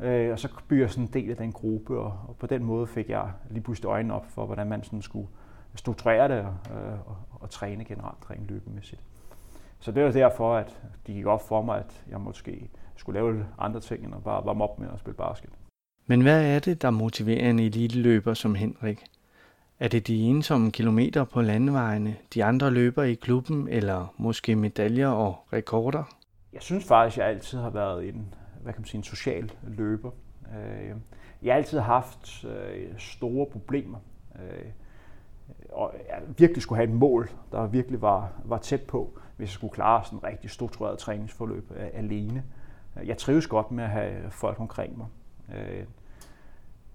Øh, 0.00 0.32
og 0.32 0.38
så 0.38 0.48
blev 0.68 0.80
jeg 0.80 0.90
sådan 0.90 1.04
en 1.04 1.12
del 1.12 1.30
af 1.30 1.36
den 1.36 1.52
gruppe, 1.52 1.98
og, 1.98 2.18
og 2.28 2.36
på 2.38 2.46
den 2.46 2.64
måde 2.64 2.86
fik 2.86 3.08
jeg 3.10 3.30
lige 3.50 3.62
pludselig 3.62 3.88
øjnene 3.88 4.14
op 4.14 4.26
for, 4.26 4.46
hvordan 4.46 4.66
man 4.66 4.84
sådan 4.84 5.02
skulle 5.02 5.28
strukturere 5.74 6.28
det 6.28 6.38
og, 6.38 6.76
øh, 6.76 6.92
og, 7.06 7.16
og 7.40 7.50
træne 7.50 7.84
generelt, 7.84 8.22
træne 8.22 8.46
løbemæssigt. 8.46 9.02
Så 9.78 9.92
det 9.92 10.04
var 10.04 10.10
derfor, 10.10 10.54
at 10.56 10.80
de 11.06 11.12
gik 11.12 11.26
op 11.26 11.48
for 11.48 11.62
mig, 11.62 11.78
at 11.78 12.04
jeg 12.08 12.20
måske 12.20 12.70
skulle 12.96 13.20
lave 13.20 13.46
andre 13.58 13.80
ting, 13.80 14.04
end 14.04 14.14
at 14.14 14.24
bare 14.24 14.44
varme 14.44 14.64
op 14.64 14.78
med 14.78 14.88
at 14.92 14.98
spille 14.98 15.16
basket. 15.16 15.50
Men 16.10 16.20
hvad 16.20 16.44
er 16.44 16.58
det, 16.58 16.82
der 16.82 16.90
motiverer 16.90 17.50
en 17.50 17.58
eliteløber 17.58 18.34
som 18.34 18.54
Henrik? 18.54 19.04
Er 19.80 19.88
det 19.88 20.06
de 20.06 20.22
ensomme 20.22 20.70
kilometer 20.70 21.24
på 21.24 21.42
landevejene, 21.42 22.16
de 22.34 22.44
andre 22.44 22.70
løber 22.70 23.02
i 23.02 23.14
klubben, 23.14 23.68
eller 23.68 24.14
måske 24.16 24.56
medaljer 24.56 25.08
og 25.08 25.46
rekorder? 25.52 26.16
Jeg 26.52 26.62
synes 26.62 26.84
faktisk, 26.84 27.18
at 27.18 27.22
jeg 27.24 27.34
altid 27.34 27.58
har 27.58 27.70
været 27.70 28.08
en, 28.08 28.34
hvad 28.62 28.72
kan 28.72 28.80
man 28.80 28.86
sige, 28.86 28.98
en 28.98 29.04
social 29.04 29.52
løber. 29.62 30.10
Øh, 30.58 30.96
jeg 31.42 31.54
har 31.54 31.58
altid 31.58 31.78
haft 31.78 32.44
øh, 32.44 32.98
store 32.98 33.46
problemer, 33.46 33.98
øh, 34.34 34.64
og 35.72 35.94
jeg 36.08 36.22
virkelig 36.38 36.62
skulle 36.62 36.76
have 36.76 36.88
et 36.88 36.96
mål, 36.96 37.30
der 37.52 37.66
virkelig 37.66 38.02
var, 38.02 38.32
var 38.44 38.58
tæt 38.58 38.82
på, 38.82 39.18
hvis 39.36 39.48
jeg 39.48 39.54
skulle 39.54 39.74
klare 39.74 40.04
sådan 40.04 40.18
en 40.18 40.24
rigtig 40.24 40.50
struktureret 40.50 40.98
træningsforløb 40.98 41.72
alene. 41.94 42.42
Jeg 43.04 43.18
trives 43.18 43.46
godt 43.46 43.70
med 43.70 43.84
at 43.84 43.90
have 43.90 44.30
folk 44.30 44.60
omkring 44.60 44.98
mig. 44.98 45.06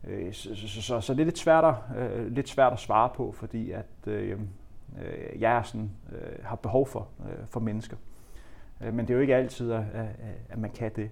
Øh, 0.07 0.33
så, 0.33 0.55
så, 0.55 0.81
så, 0.81 1.01
så 1.01 1.13
det 1.13 1.19
er 1.19 1.25
lidt 1.25 1.37
svært, 1.37 1.63
at, 1.63 1.97
øh, 1.97 2.31
lidt 2.31 2.49
svært 2.49 2.73
at 2.73 2.79
svare 2.79 3.09
på, 3.15 3.31
fordi 3.31 3.71
at 3.71 3.85
øh, 4.07 4.39
øh, 5.01 5.41
jeg 5.41 5.57
er 5.57 5.63
sådan, 5.63 5.91
øh, 6.11 6.45
har 6.45 6.55
behov 6.55 6.87
for, 6.87 7.07
øh, 7.25 7.47
for 7.47 7.59
mennesker. 7.59 7.97
Men 8.79 8.99
det 8.99 9.09
er 9.09 9.13
jo 9.13 9.19
ikke 9.19 9.35
altid, 9.35 9.71
at, 9.71 9.85
at 10.49 10.57
man 10.57 10.71
kan 10.71 10.91
det. 10.95 11.09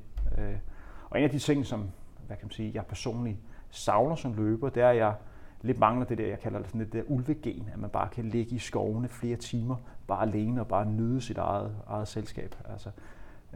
Og 1.10 1.18
en 1.18 1.24
af 1.24 1.30
de 1.30 1.40
ting, 1.40 1.66
som 1.66 1.90
hvad 2.28 2.38
kan 2.38 2.45
man 2.45 2.51
sige, 2.51 2.72
jeg 2.74 2.86
personligt 2.86 3.38
savner 3.69 4.16
som 4.16 4.34
løber, 4.34 4.69
det 4.69 4.84
er, 4.84 4.90
at 4.90 4.98
jeg 4.98 5.13
lidt 5.62 5.80
mangler 5.80 6.06
det 6.06 6.18
der, 6.18 6.28
jeg 6.28 6.39
kalder 6.39 6.60
det 6.60 6.68
sådan 6.68 6.89
der 6.89 7.01
ulvegen, 7.07 7.69
at 7.74 7.80
man 7.80 7.89
bare 7.89 8.10
kan 8.10 8.25
ligge 8.25 8.56
i 8.56 8.60
skovene 8.60 9.07
flere 9.07 9.36
timer, 9.36 9.75
bare 10.07 10.22
alene 10.22 10.62
og 10.62 10.68
bare 10.68 10.86
nyde 10.86 11.22
sit 11.22 11.38
eget, 11.38 11.75
eget 11.88 12.07
selskab. 12.07 12.56
Altså, 12.69 12.89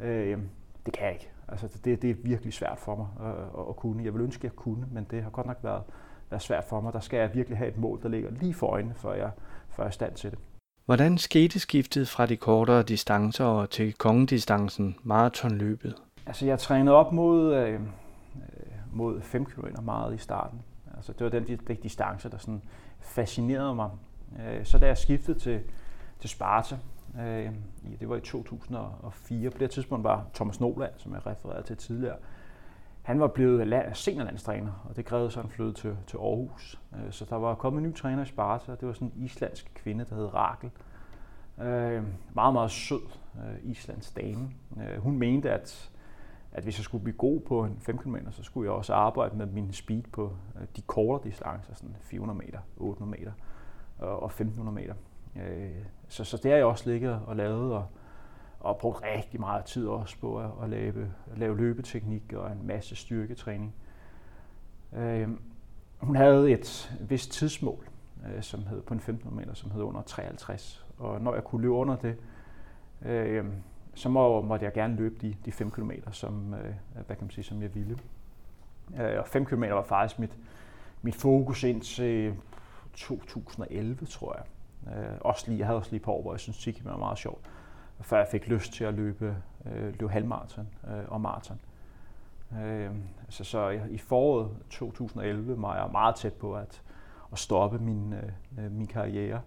øh, 0.01 0.37
det 0.87 0.95
kan 0.95 1.05
jeg 1.05 1.13
ikke. 1.13 1.29
Altså, 1.47 1.67
det, 1.85 2.01
det 2.01 2.09
er 2.09 2.15
virkelig 2.23 2.53
svært 2.53 2.77
for 2.77 2.95
mig 2.95 3.07
at, 3.29 3.69
at 3.69 3.75
kunne. 3.75 4.03
Jeg 4.03 4.13
vil 4.13 4.21
ønske, 4.21 4.39
at 4.39 4.43
jeg 4.43 4.51
kunne, 4.51 4.87
men 4.91 5.07
det 5.11 5.23
har 5.23 5.29
godt 5.29 5.47
nok 5.47 5.57
været, 5.63 5.83
været 6.29 6.43
svært 6.43 6.63
for 6.63 6.81
mig. 6.81 6.93
Der 6.93 6.99
skal 6.99 7.19
jeg 7.19 7.33
virkelig 7.33 7.57
have 7.57 7.69
et 7.69 7.77
mål, 7.77 8.01
der 8.03 8.09
ligger 8.09 8.31
lige 8.31 8.53
for 8.53 8.67
øjnene, 8.67 8.95
før 8.95 9.13
jeg, 9.13 9.31
før 9.69 9.83
jeg 9.83 9.87
er 9.87 9.91
stand 9.91 10.13
til 10.13 10.31
det. 10.31 10.39
Hvordan 10.85 11.17
skete 11.17 11.59
skiftet 11.59 12.07
fra 12.07 12.25
de 12.25 12.37
kortere 12.37 12.83
distancer 12.83 13.65
til 13.65 13.93
kongedistancen, 13.93 14.95
maratonløbet? 15.03 15.95
Altså, 16.25 16.45
jeg 16.45 16.59
trænede 16.59 16.95
op 16.95 17.11
mod, 17.13 17.55
øh, 17.55 17.79
mod 18.93 19.21
5 19.21 19.45
km 19.45 19.65
meget 19.85 20.15
i 20.15 20.17
starten. 20.17 20.59
Altså, 20.95 21.13
det 21.13 21.23
var 21.23 21.29
den, 21.29 21.47
de, 21.47 21.57
de 21.67 21.75
distance, 21.83 22.29
der 22.29 22.37
sådan 22.37 22.61
fascinerede 22.99 23.75
mig. 23.75 23.89
Øh, 24.39 24.65
så 24.65 24.77
da 24.77 24.87
jeg 24.87 24.97
skiftede 24.97 25.39
til, 25.39 25.59
til 26.19 26.29
Sparta, 26.29 26.77
øh, 27.19 27.51
det 27.99 28.09
var 28.09 28.15
i 28.15 28.21
2004, 28.21 29.49
på 29.49 29.57
det 29.57 29.71
tidspunkt 29.71 30.03
var 30.03 30.25
Thomas 30.33 30.59
Noland, 30.59 30.93
som 30.97 31.13
jeg 31.13 31.27
refererede 31.27 31.63
til 31.63 31.77
tidligere, 31.77 32.17
han 33.01 33.19
var 33.19 33.27
blevet 33.27 33.67
land, 33.67 33.95
seniorlandstræner, 33.95 34.85
og 34.89 34.95
det 34.95 35.05
krævede 35.05 35.31
så 35.31 35.41
en 35.41 35.49
flytte 35.49 35.73
til, 35.73 35.97
til 36.07 36.17
Aarhus. 36.17 36.81
Øh, 36.93 37.11
så 37.11 37.25
der 37.29 37.35
var 37.35 37.55
kommet 37.55 37.81
en 37.81 37.89
ny 37.89 37.95
træner 37.95 38.23
i 38.23 38.25
Sparta, 38.25 38.71
og 38.71 38.79
det 38.79 38.87
var 38.87 38.93
sådan 38.93 39.11
en 39.15 39.23
islandsk 39.23 39.71
kvinde, 39.75 40.05
der 40.09 40.15
hed 40.15 40.33
Rakel. 40.33 40.71
Øh, 41.61 42.03
meget, 42.33 42.53
meget 42.53 42.71
sød 42.71 43.01
øh, 43.35 43.71
islands 43.71 44.11
dame. 44.11 44.49
Øh, 44.77 44.97
hun 45.01 45.17
mente, 45.17 45.51
at 45.51 45.91
at 46.51 46.63
hvis 46.63 46.77
jeg 46.79 46.83
skulle 46.83 47.03
blive 47.03 47.17
god 47.17 47.39
på 47.39 47.63
en 47.63 47.77
5 47.79 47.97
km, 47.97 48.15
så 48.31 48.43
skulle 48.43 48.65
jeg 48.65 48.77
også 48.77 48.93
arbejde 48.93 49.37
med 49.37 49.45
min 49.45 49.73
speed 49.73 50.03
på 50.11 50.31
øh, 50.55 50.67
de 50.75 50.81
kortere 50.81 51.29
distancer, 51.29 51.73
sådan 51.73 51.95
400 52.01 52.39
meter, 52.39 52.59
800 52.77 53.19
meter 53.19 53.31
og 53.99 54.25
1500 54.25 54.75
meter. 54.75 54.93
Øh, 55.43 55.71
så, 56.07 56.23
så 56.23 56.37
det 56.37 56.51
har 56.51 56.57
jeg 56.57 56.65
også 56.65 56.89
ligget 56.89 57.21
og 57.25 57.35
lavet 57.35 57.73
og, 57.73 57.85
og 58.59 58.77
brugt 58.77 59.03
rigtig 59.03 59.39
meget 59.39 59.65
tid 59.65 59.87
også 59.87 60.19
på 60.19 60.39
at, 60.39 60.49
at 60.63 60.69
lave, 60.69 61.11
at 61.31 61.37
lave 61.37 61.57
løbeteknik 61.57 62.33
og 62.33 62.51
en 62.51 62.67
masse 62.67 62.95
styrketræning. 62.95 63.75
Øh, 64.93 65.29
hun 65.97 66.15
havde 66.15 66.51
et 66.51 66.97
vist 66.99 67.31
tidsmål, 67.31 67.87
øh, 68.35 68.43
som 68.43 68.67
hed 68.67 68.81
på 68.81 68.93
en 68.93 68.97
1500 68.97 69.35
meter, 69.35 69.53
som 69.53 69.71
hed 69.71 69.81
under 69.81 70.01
53. 70.01 70.85
Og 70.97 71.21
når 71.21 71.33
jeg 71.33 71.43
kunne 71.43 71.61
løbe 71.61 71.73
under 71.73 71.95
det, 71.95 72.15
øh, 73.05 73.45
så 73.93 74.09
må, 74.09 74.41
måtte 74.41 74.65
jeg 74.65 74.73
gerne 74.73 74.95
løbe 74.95 75.15
de, 75.21 75.35
de 75.45 75.51
5 75.51 75.71
km, 75.71 75.91
som, 76.11 76.53
øh, 76.53 76.73
hvad 76.93 77.15
kan 77.15 77.17
man 77.21 77.29
sige, 77.29 77.43
som 77.43 77.61
jeg 77.61 77.75
ville. 77.75 77.99
Øh, 78.99 79.19
og 79.19 79.27
5 79.27 79.45
km 79.45 79.61
var 79.61 79.83
faktisk 79.83 80.19
mit, 80.19 80.37
mit 81.01 81.15
fokus 81.15 81.63
indtil 81.63 82.35
2011, 82.93 84.05
tror 84.05 84.35
jeg. 84.35 84.43
Øh, 84.95 85.17
også 85.21 85.43
lige, 85.47 85.59
jeg 85.59 85.67
havde 85.67 85.77
også 85.77 85.91
lige 85.91 85.99
på 85.99 86.11
år, 86.11 86.21
hvor 86.21 86.33
jeg 86.33 86.39
synes, 86.39 86.57
10 86.57 86.81
var 86.83 86.97
meget 86.97 87.17
sjovt. 87.17 87.45
Før 88.01 88.17
jeg 88.17 88.27
fik 88.31 88.47
lyst 88.47 88.73
til 88.73 88.83
at 88.83 88.93
løbe, 88.93 89.35
øh, 89.65 89.83
løbe 89.99 90.09
halvmarathon 90.09 90.67
øh, 90.87 91.03
og 91.07 91.21
maraton. 91.21 91.59
Øh, 92.63 92.91
så, 93.29 93.43
så 93.43 93.69
i 93.89 93.97
foråret 93.97 94.49
2011 94.69 95.61
var 95.61 95.75
jeg 95.75 95.91
meget 95.91 96.15
tæt 96.15 96.33
på 96.33 96.55
at, 96.55 96.81
at 97.31 97.39
stoppe 97.39 97.79
min, 97.79 98.13
øh, 98.13 98.65
øh 98.65 98.71
min 98.71 98.87
karriere. 98.87 99.41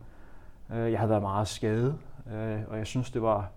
Øh, 0.71 0.93
jeg 0.93 0.99
havde 0.99 1.11
været 1.11 1.23
meget 1.23 1.49
skadet, 1.49 1.99
øh, 2.33 2.61
og 2.69 2.79
jeg 2.79 2.87
synes, 2.87 3.11
det 3.11 3.23
var 3.23 3.51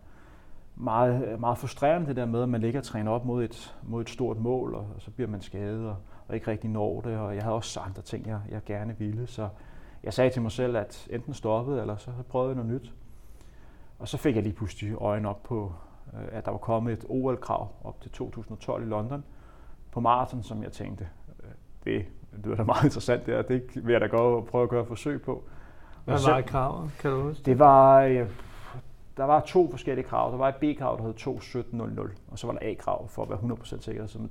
meget, 0.76 1.40
meget 1.40 1.58
frustrerende 1.58 2.08
det 2.08 2.16
der 2.16 2.26
med, 2.26 2.44
at 2.44 2.50
man 2.50 2.62
ligger 2.62 2.80
og 2.80 2.86
træner 2.86 3.12
op 3.12 3.26
mod 3.26 3.44
et, 3.44 3.76
mod 3.84 4.02
et 4.02 4.10
stort 4.10 4.38
mål, 4.38 4.76
og, 4.76 4.88
og 4.96 5.02
så 5.02 5.12
bliver 5.12 5.30
man 5.30 5.42
skadet 5.42 5.90
og, 5.90 5.96
og 6.28 6.36
ikke 6.36 6.52
rigtig 6.52 6.70
når 6.70 7.02
det. 7.02 7.18
Og 7.18 7.36
jeg 7.36 7.44
havde 7.44 7.56
også 7.56 7.80
andre 7.80 8.02
ting, 8.02 8.28
jeg, 8.28 8.40
jeg 8.50 8.64
gerne 8.66 8.96
ville. 8.98 9.28
Så 9.28 9.50
jeg 10.04 10.14
sagde 10.14 10.30
til 10.30 10.42
mig 10.42 10.52
selv, 10.52 10.78
at 10.78 11.08
enten 11.10 11.34
stoppede, 11.34 11.82
eller 11.82 11.96
så 11.96 12.12
prøvede 12.30 12.50
jeg 12.50 12.56
noget 12.56 12.82
nyt. 12.82 12.94
Og 14.00 14.08
så 14.08 14.18
fik 14.18 14.36
jeg 14.36 14.44
lige 14.44 14.54
pludselig 14.54 14.96
øjnene 15.02 15.30
op 15.30 15.44
på, 15.44 15.74
øh, 16.14 16.28
at 16.32 16.46
der 16.46 16.52
var 16.52 16.58
kommet 16.58 16.94
et 16.94 17.06
OL-krav 17.10 17.68
op 17.84 18.02
til 18.02 18.12
2012 18.12 18.84
i 18.84 18.86
London 18.86 19.24
på 19.92 20.00
maraton, 20.00 20.44
som 20.44 20.64
jeg 20.64 20.72
tænkte, 20.72 21.08
øh, 21.44 21.50
det 21.84 22.06
det 22.44 22.52
er 22.52 22.56
da 22.56 22.64
meget 22.64 22.84
interessant, 22.90 23.26
det, 23.26 23.34
er. 23.34 23.42
det 23.42 23.86
vil 23.86 23.92
jeg 23.92 24.02
da 24.02 24.08
gå 24.08 24.18
og 24.18 24.46
prøve 24.46 24.64
at 24.64 24.70
gøre 24.70 24.86
forsøg 24.86 25.22
på. 25.22 25.44
Hvad 26.06 26.18
var 26.28 26.42
kravet, 26.42 26.92
kan 27.00 27.12
du 27.12 27.22
huske? 27.22 27.44
Det 27.46 27.60
var, 27.60 28.02
øh, 28.02 28.30
der 29.18 29.24
var 29.24 29.40
to 29.40 29.72
forskellige 29.72 30.08
krav. 30.08 30.32
Der 30.32 30.38
var 30.38 30.50
et 30.50 30.56
B-krav, 30.56 30.98
der 30.98 31.04
hed 31.04 31.14
2.17.00, 32.10 32.32
og 32.32 32.40
så 32.40 32.48
var 32.48 32.54
der 32.54 32.72
A-krav 32.72 33.08
for 33.08 33.24
at 33.24 33.30
være 33.30 33.40
100% 33.40 33.82
sikker, 33.82 34.08
så 34.08 34.20
med 34.20 34.30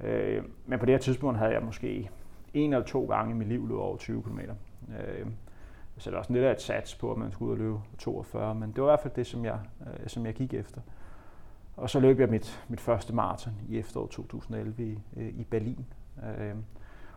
2.15.00. 0.00 0.06
Øh, 0.06 0.44
men 0.66 0.78
på 0.78 0.86
det 0.86 0.94
her 0.94 0.98
tidspunkt 0.98 1.38
havde 1.38 1.52
jeg 1.52 1.62
måske 1.62 2.10
en 2.54 2.72
eller 2.72 2.86
to 2.86 3.06
gange 3.06 3.30
i 3.30 3.34
mit 3.34 3.48
liv 3.48 3.68
løb 3.68 3.76
over 3.76 3.96
20 3.96 4.22
km. 4.22 4.38
Øh, 4.38 5.26
så 5.98 6.10
det 6.10 6.16
var 6.16 6.22
sådan 6.22 6.34
lidt 6.34 6.46
af 6.46 6.52
et 6.52 6.62
sats 6.62 6.94
på, 6.94 7.12
at 7.12 7.18
man 7.18 7.32
skulle 7.32 7.48
ud 7.48 7.52
og 7.52 7.58
løbe 7.58 7.80
42, 7.98 8.54
men 8.54 8.72
det 8.72 8.82
var 8.82 8.88
i 8.88 8.90
hvert 8.90 9.00
fald 9.00 9.14
det, 9.14 9.26
som 9.26 9.44
jeg, 9.44 9.60
øh, 9.80 10.08
som 10.08 10.26
jeg 10.26 10.34
gik 10.34 10.54
efter. 10.54 10.80
Og 11.76 11.90
så 11.90 12.00
løb 12.00 12.20
jeg 12.20 12.28
mit, 12.28 12.64
mit 12.68 12.80
første 12.80 13.14
maraton 13.14 13.52
i 13.68 13.78
efteråret 13.78 14.10
2011 14.10 14.84
i, 14.84 14.98
øh, 15.16 15.28
i 15.28 15.44
Berlin. 15.44 15.86
Øh, 16.38 16.54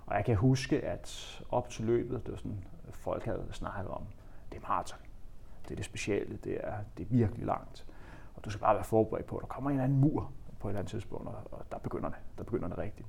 og 0.05 0.15
jeg 0.15 0.25
kan 0.25 0.35
huske, 0.35 0.85
at 0.85 1.41
op 1.49 1.69
til 1.69 1.85
løbet, 1.85 2.25
det 2.25 2.31
var 2.31 2.37
sådan, 2.37 2.63
folk 2.91 3.25
havde 3.25 3.47
snakket 3.51 3.91
om, 3.91 4.03
det 4.51 4.57
er 4.57 4.61
maraton. 4.61 4.99
Det 5.63 5.71
er 5.71 5.75
det 5.75 5.85
specielle, 5.85 6.37
det 6.43 6.57
er, 6.63 6.73
det 6.97 7.03
er 7.03 7.07
virkelig 7.09 7.45
langt. 7.45 7.85
Og 8.35 8.45
du 8.45 8.49
skal 8.49 8.61
bare 8.61 8.75
være 8.75 8.83
forberedt 8.83 9.25
på, 9.25 9.37
at 9.37 9.41
der 9.41 9.47
kommer 9.47 9.69
en 9.69 9.75
eller 9.75 9.83
anden 9.83 9.99
mur 9.99 10.31
på 10.59 10.67
et 10.67 10.71
eller 10.71 10.79
andet 10.79 10.91
tidspunkt, 10.91 11.27
og 11.27 11.65
der 11.71 11.77
begynder 11.77 12.09
det. 12.09 12.17
Der 12.37 12.43
begynder 12.43 12.67
det 12.67 12.77
rigtigt. 12.77 13.07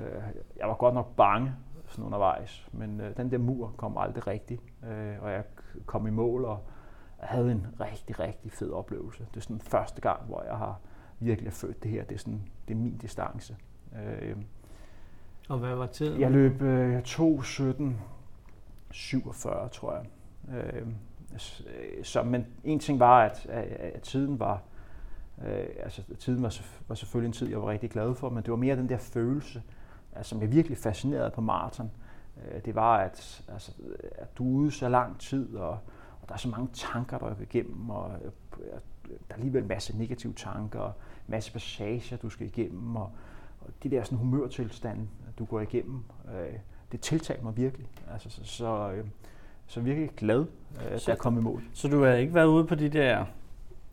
Øh, 0.00 0.22
jeg 0.56 0.68
var 0.68 0.74
godt 0.74 0.94
nok 0.94 1.16
bange 1.16 1.52
sådan 1.88 2.04
undervejs, 2.04 2.68
men 2.72 3.00
øh, 3.00 3.16
den 3.16 3.30
der 3.30 3.38
mur 3.38 3.74
kom 3.76 3.98
aldrig 3.98 4.26
rigtigt, 4.26 4.62
øh, 4.84 5.14
og 5.20 5.32
jeg 5.32 5.44
kom 5.86 6.06
i 6.06 6.10
mål, 6.10 6.44
og 6.44 6.58
havde 7.18 7.52
en 7.52 7.66
rigtig, 7.80 8.20
rigtig 8.20 8.52
fed 8.52 8.70
oplevelse. 8.70 9.26
Det 9.30 9.36
er 9.36 9.40
sådan 9.40 9.60
første 9.60 10.00
gang, 10.00 10.26
hvor 10.26 10.42
jeg 10.42 10.56
har 10.56 10.80
virkelig 11.18 11.52
følt 11.52 11.82
det 11.82 11.90
her. 11.90 12.04
Det 12.04 12.14
er, 12.14 12.18
sådan, 12.18 12.42
det 12.68 12.74
er 12.74 12.78
min 12.78 12.96
distance. 12.96 13.56
Øh, 13.96 14.36
og 15.48 15.58
hvad 15.58 15.74
var 15.74 15.86
tiden? 15.86 16.20
Jeg 16.20 16.30
løb 16.30 16.62
øh, 16.62 16.98
2.17.47, 16.98 19.68
tror 19.68 19.94
jeg. 19.94 20.06
Øh, 20.56 20.86
så, 22.02 22.22
men 22.22 22.46
en 22.64 22.78
ting 22.78 23.00
var, 23.00 23.24
at, 23.24 23.46
at, 23.48 23.64
at 23.64 24.02
tiden 24.02 24.40
var, 24.40 24.62
øh, 25.46 25.66
altså 25.82 26.02
tiden 26.18 26.42
var, 26.42 26.60
var 26.88 26.94
selvfølgelig 26.94 27.26
en 27.26 27.32
tid, 27.32 27.48
jeg 27.48 27.62
var 27.62 27.68
rigtig 27.68 27.90
glad 27.90 28.14
for, 28.14 28.30
men 28.30 28.42
det 28.42 28.50
var 28.50 28.56
mere 28.56 28.76
den 28.76 28.88
der 28.88 28.98
følelse, 28.98 29.62
altså, 30.16 30.30
som 30.30 30.40
jeg 30.40 30.52
virkelig 30.52 30.78
fascinerede 30.78 31.30
på 31.30 31.40
maraton. 31.40 31.90
Øh, 32.44 32.64
det 32.64 32.74
var, 32.74 32.96
at, 32.96 33.44
altså, 33.52 33.72
at 34.12 34.38
du 34.38 34.44
er 34.44 34.60
ude 34.60 34.70
så 34.70 34.88
lang 34.88 35.20
tid, 35.20 35.56
og, 35.56 35.70
og 36.22 36.28
der 36.28 36.34
er 36.34 36.38
så 36.38 36.48
mange 36.48 36.68
tanker, 36.72 37.18
der 37.18 37.26
er 37.26 37.34
igennem, 37.40 37.90
og 37.90 38.10
øh, 38.24 38.30
der 39.08 39.14
er 39.30 39.34
alligevel 39.34 39.62
en 39.62 39.68
masse 39.68 39.98
negative 39.98 40.32
tanker, 40.32 40.80
og 40.80 40.92
en 41.28 41.30
masse 41.30 41.52
passager, 41.52 42.16
du 42.16 42.30
skal 42.30 42.46
igennem, 42.46 42.96
og, 42.96 43.10
og 43.60 43.68
de 43.82 43.90
der 43.90 44.04
sådan 44.04 44.18
humørtilstande, 44.18 45.08
du 45.38 45.44
går 45.44 45.60
igennem, 45.60 46.04
øh, 46.28 46.58
det 46.92 47.00
tiltalte 47.00 47.44
mig 47.44 47.56
virkelig. 47.56 47.86
Altså, 48.12 48.30
så, 48.30 48.44
så, 48.44 48.92
øh, 48.92 49.04
så 49.66 49.80
virkelig 49.80 50.10
glad, 50.16 50.46
øh, 50.76 50.90
da 50.90 50.98
jeg 51.06 51.18
kom 51.18 51.38
i 51.38 51.40
mål. 51.40 51.62
Så 51.72 51.88
du 51.88 52.02
har 52.02 52.12
ikke 52.12 52.34
været 52.34 52.46
ude 52.46 52.66
på 52.66 52.74
de 52.74 52.88
der 52.88 53.24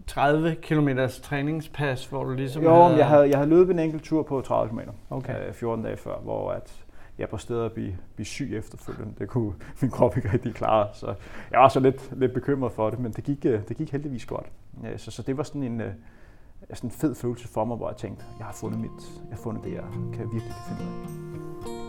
30 0.07 0.55
km 0.55 0.89
træningspas, 1.23 2.05
hvor 2.05 2.23
du 2.23 2.33
ligesom 2.33 2.63
Jo, 2.63 2.83
havde... 2.83 2.97
jeg 2.97 3.07
havde, 3.07 3.29
jeg 3.29 3.37
havde 3.37 3.49
løbet 3.49 3.73
en 3.73 3.79
enkelt 3.79 4.03
tur 4.03 4.23
på 4.23 4.41
30 4.41 4.69
km, 4.69 4.79
okay. 5.09 5.47
øh, 5.47 5.53
14 5.53 5.85
dage 5.85 5.97
før, 5.97 6.17
hvor 6.17 6.51
at 6.51 6.83
jeg 7.17 7.29
på 7.29 7.37
stedet 7.37 7.65
at 7.65 7.71
blive, 7.71 7.97
blive 8.15 8.25
syg 8.25 8.57
efterfølgende. 8.57 9.13
Det 9.19 9.27
kunne 9.27 9.53
min 9.81 9.91
krop 9.91 10.17
ikke 10.17 10.33
rigtig 10.33 10.55
klare, 10.55 10.87
så 10.93 11.13
jeg 11.51 11.59
var 11.59 11.69
så 11.69 11.79
lidt, 11.79 12.09
lidt 12.19 12.33
bekymret 12.33 12.71
for 12.71 12.89
det, 12.89 12.99
men 12.99 13.11
det 13.11 13.23
gik, 13.23 13.45
øh, 13.45 13.61
det 13.67 13.77
gik 13.77 13.91
heldigvis 13.91 14.25
godt. 14.25 14.45
Så, 14.97 15.11
så 15.11 15.21
det 15.21 15.37
var 15.37 15.43
sådan 15.43 15.63
en, 15.63 15.81
øh, 15.81 15.91
sådan 16.73 16.87
en 16.87 16.91
fed 16.91 17.15
følelse 17.15 17.47
for 17.47 17.65
mig, 17.65 17.77
hvor 17.77 17.89
jeg 17.89 17.97
tænkte, 17.97 18.25
jeg 18.37 18.45
har 18.45 18.53
fundet, 18.53 18.79
mit, 18.79 18.91
jeg 19.29 19.37
har 19.37 19.43
fundet 19.43 19.63
det, 19.63 19.73
jeg 19.73 19.83
kan 20.13 20.31
virkelig 20.33 20.53
finde 20.67 20.83
ud 20.83 20.87
af. 20.87 21.82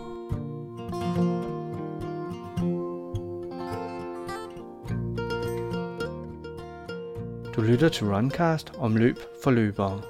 Lytter 7.64 7.88
til 7.88 8.06
Runcast 8.06 8.72
om 8.78 8.96
løb 8.96 9.16
for 9.44 9.50
løbere. 9.50 10.00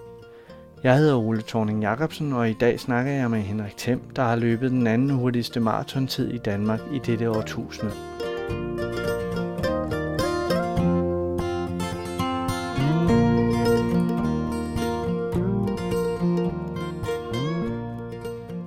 Jeg 0.83 0.97
hedder 0.97 1.17
Ole 1.17 1.43
Thorning 1.43 1.83
Jacobsen, 1.83 2.33
og 2.33 2.51
i 2.51 2.53
dag 2.53 2.81
snakker 2.81 3.13
jeg 3.13 3.31
med 3.31 3.41
Henrik 3.41 3.77
Thiem, 3.77 4.01
der 4.17 4.23
har 4.23 4.37
løbet 4.37 4.71
den 4.71 4.87
anden 4.87 5.11
hurtigste 5.11 5.61
maratontid 5.61 6.31
i 6.31 6.39
Danmark 6.39 6.81
i 6.93 6.99
dette 6.99 7.31
årtusinde. 7.31 7.93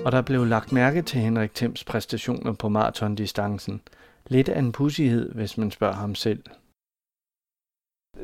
Og 0.05 0.11
der 0.11 0.21
blev 0.21 0.45
lagt 0.45 0.71
mærke 0.71 1.01
til 1.01 1.19
Henrik 1.19 1.53
Thiems 1.53 1.83
præstationer 1.83 2.53
på 2.53 2.69
maratondistancen. 2.69 3.81
Lidt 4.27 4.49
af 4.49 4.59
en 4.59 4.71
pussighed, 4.71 5.31
hvis 5.31 5.57
man 5.57 5.71
spørger 5.71 5.95
ham 5.95 6.15
selv 6.15 6.39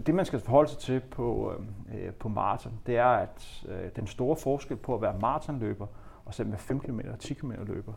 det 0.05 0.15
man 0.15 0.25
skal 0.25 0.39
forholde 0.39 0.69
sig 0.69 0.79
til 0.79 0.99
på, 0.99 1.53
øhm, 1.53 1.67
øh, 1.97 2.13
på 2.13 2.29
maraton, 2.29 2.79
det 2.85 2.97
er, 2.97 3.05
at 3.05 3.63
øh, 3.69 3.89
den 3.95 4.07
store 4.07 4.35
forskel 4.35 4.77
på 4.77 4.95
at 4.95 5.01
være 5.01 5.19
maratonløber 5.19 5.87
og 6.25 6.33
selv 6.33 6.47
med 6.47 6.57
5 6.57 6.79
km 6.79 6.99
og 7.11 7.19
10 7.19 7.33
km 7.33 7.51
løber, 7.51 7.93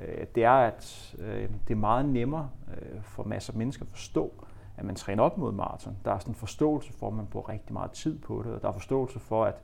øh, 0.00 0.26
det 0.34 0.44
er, 0.44 0.50
at 0.50 1.14
øh, 1.18 1.48
det 1.68 1.74
er 1.74 1.78
meget 1.78 2.04
nemmere 2.04 2.50
øh, 2.68 3.02
for 3.02 3.24
masser 3.24 3.52
af 3.52 3.58
mennesker 3.58 3.84
at 3.84 3.90
forstå, 3.90 4.32
at 4.76 4.84
man 4.84 4.94
træner 4.94 5.22
op 5.22 5.38
mod 5.38 5.52
maraton. 5.52 5.96
Der 6.04 6.12
er 6.12 6.18
sådan 6.18 6.30
en 6.30 6.36
forståelse 6.36 6.92
for, 6.92 7.08
at 7.08 7.14
man 7.14 7.26
bruger 7.26 7.48
rigtig 7.48 7.72
meget 7.72 7.90
tid 7.90 8.18
på 8.18 8.42
det, 8.42 8.52
og 8.52 8.62
der 8.62 8.68
er 8.68 8.72
forståelse 8.72 9.18
for, 9.18 9.44
at 9.44 9.62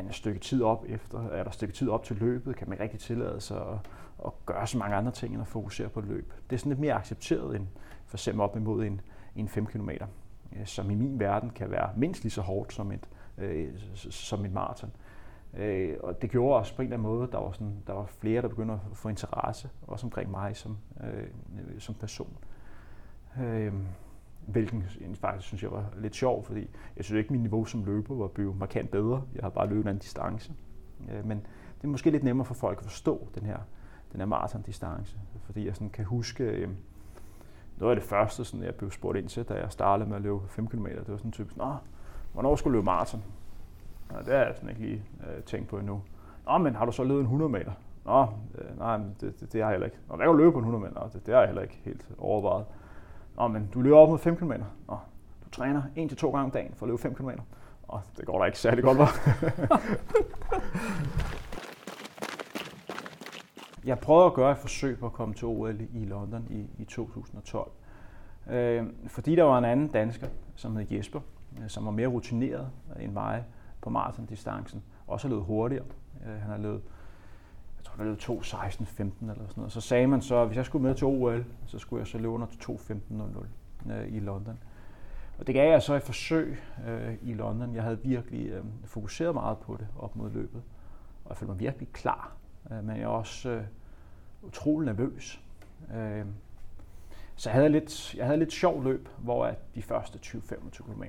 en 0.00 0.12
stykke 0.12 0.40
tid 0.40 0.62
op 0.62 0.84
efter, 0.88 1.28
eller 1.28 1.44
et 1.44 1.54
stykke 1.54 1.74
tid 1.74 1.88
op 1.88 2.04
til 2.04 2.16
løbet, 2.16 2.56
kan 2.56 2.68
man 2.68 2.80
rigtig 2.80 3.00
tillade 3.00 3.40
sig 3.40 3.56
at, 3.56 3.78
at 4.26 4.32
gøre 4.46 4.66
så 4.66 4.78
mange 4.78 4.96
andre 4.96 5.12
ting, 5.12 5.32
end 5.32 5.42
at 5.42 5.48
fokusere 5.48 5.88
på 5.88 6.00
løb. 6.00 6.32
Det 6.50 6.56
er 6.56 6.58
sådan 6.58 6.70
lidt 6.70 6.80
mere 6.80 6.94
accepteret 6.94 7.56
end 7.56 7.66
for 8.06 8.16
eksempel 8.16 8.40
op 8.40 8.56
imod 8.56 8.84
en, 8.84 9.00
en 9.36 9.48
5 9.48 9.66
km. 9.66 9.90
Øh, 10.56 10.66
som 10.66 10.90
i 10.90 10.94
min 10.94 11.20
verden 11.20 11.50
kan 11.50 11.70
være 11.70 11.90
mindst 11.96 12.22
lige 12.22 12.30
så 12.30 12.40
hårdt 12.40 12.72
som 12.72 12.92
et, 12.92 13.08
øh, 13.38 13.72
som 13.94 14.44
et 14.44 14.52
maraton. 14.52 14.90
Øh, 15.56 15.96
og 16.02 16.22
det 16.22 16.30
gjorde 16.30 16.56
også 16.56 16.76
på 16.76 16.82
en 16.82 16.86
eller 16.86 16.96
anden 16.96 17.08
måde, 17.08 17.28
der 17.32 17.38
var, 17.38 17.52
sådan, 17.52 17.82
der 17.86 17.92
var 17.92 18.06
flere, 18.06 18.42
der 18.42 18.48
begyndte 18.48 18.74
at 18.74 18.80
få 18.92 19.08
interesse, 19.08 19.68
også 19.82 20.06
omkring 20.06 20.30
mig 20.30 20.56
som, 20.56 20.78
øh, 21.04 21.26
som 21.78 21.94
person. 21.94 22.36
Øh, 23.40 23.72
hvilken 24.46 24.84
faktisk 25.14 25.46
synes 25.46 25.62
jeg 25.62 25.70
var 25.70 25.92
lidt 25.96 26.16
sjov, 26.16 26.44
fordi 26.44 26.70
jeg 26.96 27.04
synes 27.04 27.18
ikke, 27.18 27.26
at 27.28 27.30
mit 27.30 27.40
niveau 27.40 27.64
som 27.64 27.84
løber 27.84 28.14
var 28.14 28.26
blevet 28.26 28.56
markant 28.56 28.90
bedre. 28.90 29.22
Jeg 29.34 29.42
har 29.42 29.50
bare 29.50 29.68
løbet 29.68 29.82
en 29.82 29.88
anden 29.88 30.02
distance. 30.02 30.52
Øh, 31.10 31.26
men 31.26 31.38
det 31.78 31.84
er 31.84 31.88
måske 31.88 32.10
lidt 32.10 32.24
nemmere 32.24 32.44
for 32.44 32.54
folk 32.54 32.78
at 32.78 32.84
forstå 32.84 33.28
den 33.34 33.46
her, 33.46 33.58
den 34.12 34.20
her 34.20 34.26
maraton-distance, 34.26 35.16
fordi 35.44 35.66
jeg 35.66 35.74
sådan 35.74 35.90
kan 35.90 36.04
huske, 36.04 36.44
øh, 36.44 36.68
noget 37.82 37.96
af 37.96 38.00
det 38.00 38.08
første, 38.08 38.44
sådan, 38.44 38.66
jeg 38.66 38.74
blev 38.74 38.90
spurgt 38.90 39.18
ind 39.18 39.28
til, 39.28 39.44
da 39.44 39.54
jeg 39.54 39.72
startede 39.72 40.08
med 40.08 40.16
at 40.16 40.22
løbe 40.22 40.40
5 40.48 40.68
km, 40.68 40.86
det 40.86 41.08
var 41.08 41.16
sådan 41.16 41.32
typisk, 41.32 41.56
Nå, 41.56 41.74
hvornår 42.32 42.56
skulle 42.56 42.72
du 42.72 42.78
løbe 42.78 42.84
maraton? 42.84 43.22
Nå, 44.10 44.18
det 44.18 44.26
har 44.26 44.34
jeg 44.34 44.52
sådan 44.54 44.68
ikke 44.68 44.80
lige 44.80 45.02
øh, 45.20 45.42
tænkt 45.42 45.68
på 45.68 45.78
endnu. 45.78 46.02
Nå, 46.46 46.58
men 46.58 46.74
har 46.74 46.84
du 46.84 46.92
så 46.92 47.04
løbet 47.04 47.20
en 47.20 47.24
100 47.24 47.50
meter? 47.50 47.72
Nå, 48.04 48.26
øh, 48.58 48.78
nej, 48.78 48.96
det, 48.96 49.40
det, 49.40 49.52
det, 49.52 49.62
har 49.62 49.68
jeg 49.68 49.70
heller 49.70 49.86
ikke. 49.86 49.98
Nå, 50.08 50.16
hvad 50.16 50.26
kan 50.26 50.32
du 50.32 50.38
løbe 50.38 50.52
på 50.52 50.58
en 50.58 50.64
100 50.64 50.84
meter? 50.84 51.02
Nå, 51.02 51.08
det, 51.12 51.26
det 51.26 51.34
har 51.34 51.40
jeg 51.40 51.48
heller 51.48 51.62
ikke 51.62 51.80
helt 51.84 52.06
overvejet. 52.18 52.64
Nå, 53.36 53.48
men 53.48 53.70
du 53.74 53.80
løber 53.80 53.96
op 53.96 54.08
mod 54.08 54.18
5 54.18 54.36
km. 54.36 54.52
Nå, 54.88 54.98
du 55.44 55.50
træner 55.52 55.82
en 55.96 56.08
til 56.08 56.18
to 56.18 56.30
gange 56.30 56.44
om 56.44 56.50
dagen 56.50 56.74
for 56.74 56.86
at 56.86 56.88
løbe 56.88 57.02
5 57.02 57.14
km. 57.14 57.30
Nå, 57.92 58.00
det 58.16 58.26
går 58.26 58.38
da 58.38 58.44
ikke 58.44 58.58
særlig 58.58 58.84
godt, 58.84 58.98
var. 58.98 59.12
Jeg 63.84 63.98
prøvede 63.98 64.26
at 64.26 64.34
gøre 64.34 64.52
et 64.52 64.58
forsøg 64.58 64.98
på 64.98 65.06
at 65.06 65.12
komme 65.12 65.34
til 65.34 65.46
OL 65.46 65.80
i 65.80 66.04
London 66.04 66.46
i, 66.50 66.82
i 66.82 66.84
2012. 66.84 67.70
Øh, 68.50 68.86
fordi 69.06 69.36
der 69.36 69.42
var 69.42 69.58
en 69.58 69.64
anden 69.64 69.88
dansker, 69.88 70.26
som 70.56 70.76
hed 70.76 70.86
Jesper, 70.90 71.20
øh, 71.62 71.68
som 71.68 71.84
var 71.84 71.90
mere 71.90 72.08
rutineret 72.08 72.70
end 73.00 73.12
mig 73.12 73.44
på 73.80 73.90
maratondistancen, 73.90 74.82
også 75.06 75.28
har 75.28 75.30
løbet 75.30 75.44
hurtigere. 75.44 75.84
Øh, 76.26 76.32
han 76.32 76.50
har 76.50 76.58
løbet, 76.58 76.82
jeg 77.78 77.84
tror, 77.84 77.96
han 77.96 78.06
har 78.06 78.10
løbet 78.10 78.28
2.16.15 78.28 79.02
eller 79.20 79.34
sådan 79.34 79.46
noget. 79.56 79.72
Så 79.72 79.80
sagde 79.80 80.06
man 80.06 80.22
så, 80.22 80.36
at 80.36 80.46
hvis 80.46 80.56
jeg 80.56 80.66
skulle 80.66 80.82
med 80.82 80.94
til 80.94 81.06
OL, 81.06 81.44
så 81.66 81.78
skulle 81.78 82.00
jeg 82.00 82.06
så 82.06 82.18
løbe 82.18 82.28
under 82.28 82.46
2.15.00 82.46 83.92
øh, 83.92 84.14
i 84.14 84.20
London. 84.20 84.58
Og 85.38 85.46
det 85.46 85.54
gav 85.54 85.70
jeg 85.70 85.82
så 85.82 85.94
et 85.94 86.02
forsøg 86.02 86.58
øh, 86.88 87.14
i 87.22 87.34
London. 87.34 87.74
Jeg 87.74 87.82
havde 87.82 87.98
virkelig 88.02 88.48
øh, 88.48 88.64
fokuseret 88.84 89.34
meget 89.34 89.58
på 89.58 89.76
det 89.80 89.86
op 89.98 90.16
mod 90.16 90.30
løbet, 90.30 90.62
og 91.24 91.28
jeg 91.28 91.36
følte 91.36 91.52
mig 91.52 91.60
virkelig 91.60 91.88
klar 91.92 92.32
Øh, 92.70 92.84
men 92.84 92.96
jeg 92.96 93.02
er 93.02 93.08
også 93.08 93.50
øh, 93.50 93.64
utrolig 94.42 94.86
nervøs. 94.86 95.40
Øh, 95.94 96.24
så 97.36 97.50
jeg 97.50 97.54
havde, 97.54 97.68
lidt, 97.68 98.14
jeg 98.14 98.26
havde 98.26 98.38
lidt 98.38 98.52
sjov 98.52 98.84
løb, 98.84 99.08
hvor 99.18 99.46
at 99.46 99.74
de 99.74 99.82
første 99.82 100.18
20-25 100.22 100.92
km, 100.92 101.02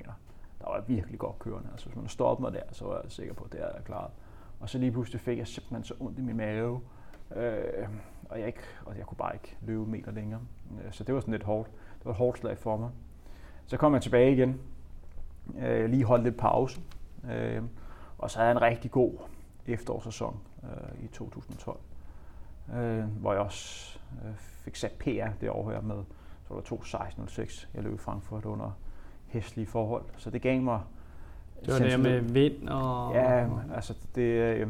der 0.60 0.67
var 0.67 0.75
jeg 0.75 0.83
virkelig 0.88 1.19
godt 1.19 1.39
kørende. 1.39 1.69
Altså 1.72 1.86
hvis 1.86 1.95
man 1.95 2.07
stoppede 2.07 2.41
mig 2.41 2.53
der, 2.53 2.74
så 2.74 2.86
var 2.86 3.01
jeg 3.03 3.12
sikker 3.12 3.33
på, 3.33 3.43
at 3.43 3.51
det 3.51 3.62
er 3.62 3.65
jeg 3.75 3.83
klaret. 3.86 4.12
Og 4.60 4.69
så 4.69 4.77
lige 4.77 4.91
pludselig 4.91 5.22
fik 5.22 5.38
jeg 5.38 5.48
simpelthen 5.48 5.83
så 5.83 5.93
ondt 6.00 6.19
i 6.19 6.22
min 6.22 6.38
mave, 6.38 6.81
øh, 7.36 7.88
og, 8.29 8.39
jeg 8.39 8.48
ikke, 8.48 8.60
og 8.86 8.98
jeg 8.98 9.05
kunne 9.05 9.17
bare 9.17 9.33
ikke 9.33 9.57
løbe 9.62 9.86
meter 9.86 10.12
længere. 10.12 10.41
Øh, 10.86 10.91
så 10.91 11.03
det 11.03 11.15
var 11.15 11.22
sådan 11.22 11.31
lidt 11.31 11.43
hårdt. 11.43 11.69
Det 11.98 12.05
var 12.05 12.12
et 12.12 12.17
hårdt 12.17 12.39
slag 12.39 12.57
for 12.57 12.77
mig. 12.77 12.89
Så 13.65 13.77
kom 13.77 13.93
jeg 13.93 14.01
tilbage 14.01 14.33
igen, 14.33 14.62
øh, 15.60 15.89
lige 15.89 16.03
holdt 16.03 16.24
lidt 16.24 16.38
pause, 16.38 16.81
øh, 17.31 17.63
og 18.17 18.31
så 18.31 18.38
havde 18.38 18.50
jeg 18.50 18.55
en 18.55 18.62
rigtig 18.62 18.91
god 18.91 19.13
efterårssæson 19.67 20.39
øh, 20.63 21.03
i 21.03 21.08
2012. 21.08 21.79
øh, 22.75 23.03
hvor 23.03 23.32
jeg 23.34 23.41
også 23.41 24.00
øh, 24.25 24.34
fik 24.38 24.75
sat 24.75 24.91
PR 24.91 25.27
det 25.41 25.50
år 25.50 25.72
her 25.72 25.82
med, 25.82 26.03
så 26.48 26.53
var 26.53 26.62
der 26.62 26.75
2.16.06. 26.75 27.67
Jeg 27.74 27.84
løb 27.84 27.93
i 27.93 27.98
Frankfurt 27.98 28.46
under 28.46 28.72
hæslige 29.27 29.67
forhold, 29.67 30.05
så 30.17 30.29
det 30.29 30.41
gav 30.41 30.62
mig... 30.62 30.82
Det 31.65 31.74
var 31.74 31.79
det 31.79 32.00
med 32.00 32.22
vind 32.22 32.70
og... 32.70 33.13
Ja, 33.13 33.48
altså 33.74 33.96
det, 34.15 34.22
øh, 34.22 34.67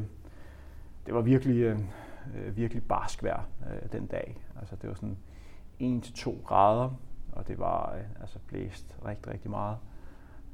det 1.06 1.14
var 1.14 1.22
virkelig, 1.22 1.56
øh, 1.56 1.80
virkelig 2.58 2.84
barsk 2.84 3.24
vejr 3.24 3.42
øh, 3.72 3.92
den 3.92 4.06
dag. 4.06 4.44
Altså 4.60 4.76
det 4.76 4.90
var 4.90 4.96
sådan 4.96 5.18
1-2 5.82 6.46
grader, 6.46 6.90
og 7.32 7.48
det 7.48 7.60
var 7.60 7.94
øh, 7.96 8.22
altså 8.22 8.40
blæst 8.48 8.98
rigtig, 9.06 9.34
rigtig 9.34 9.50
meget. 9.50 9.78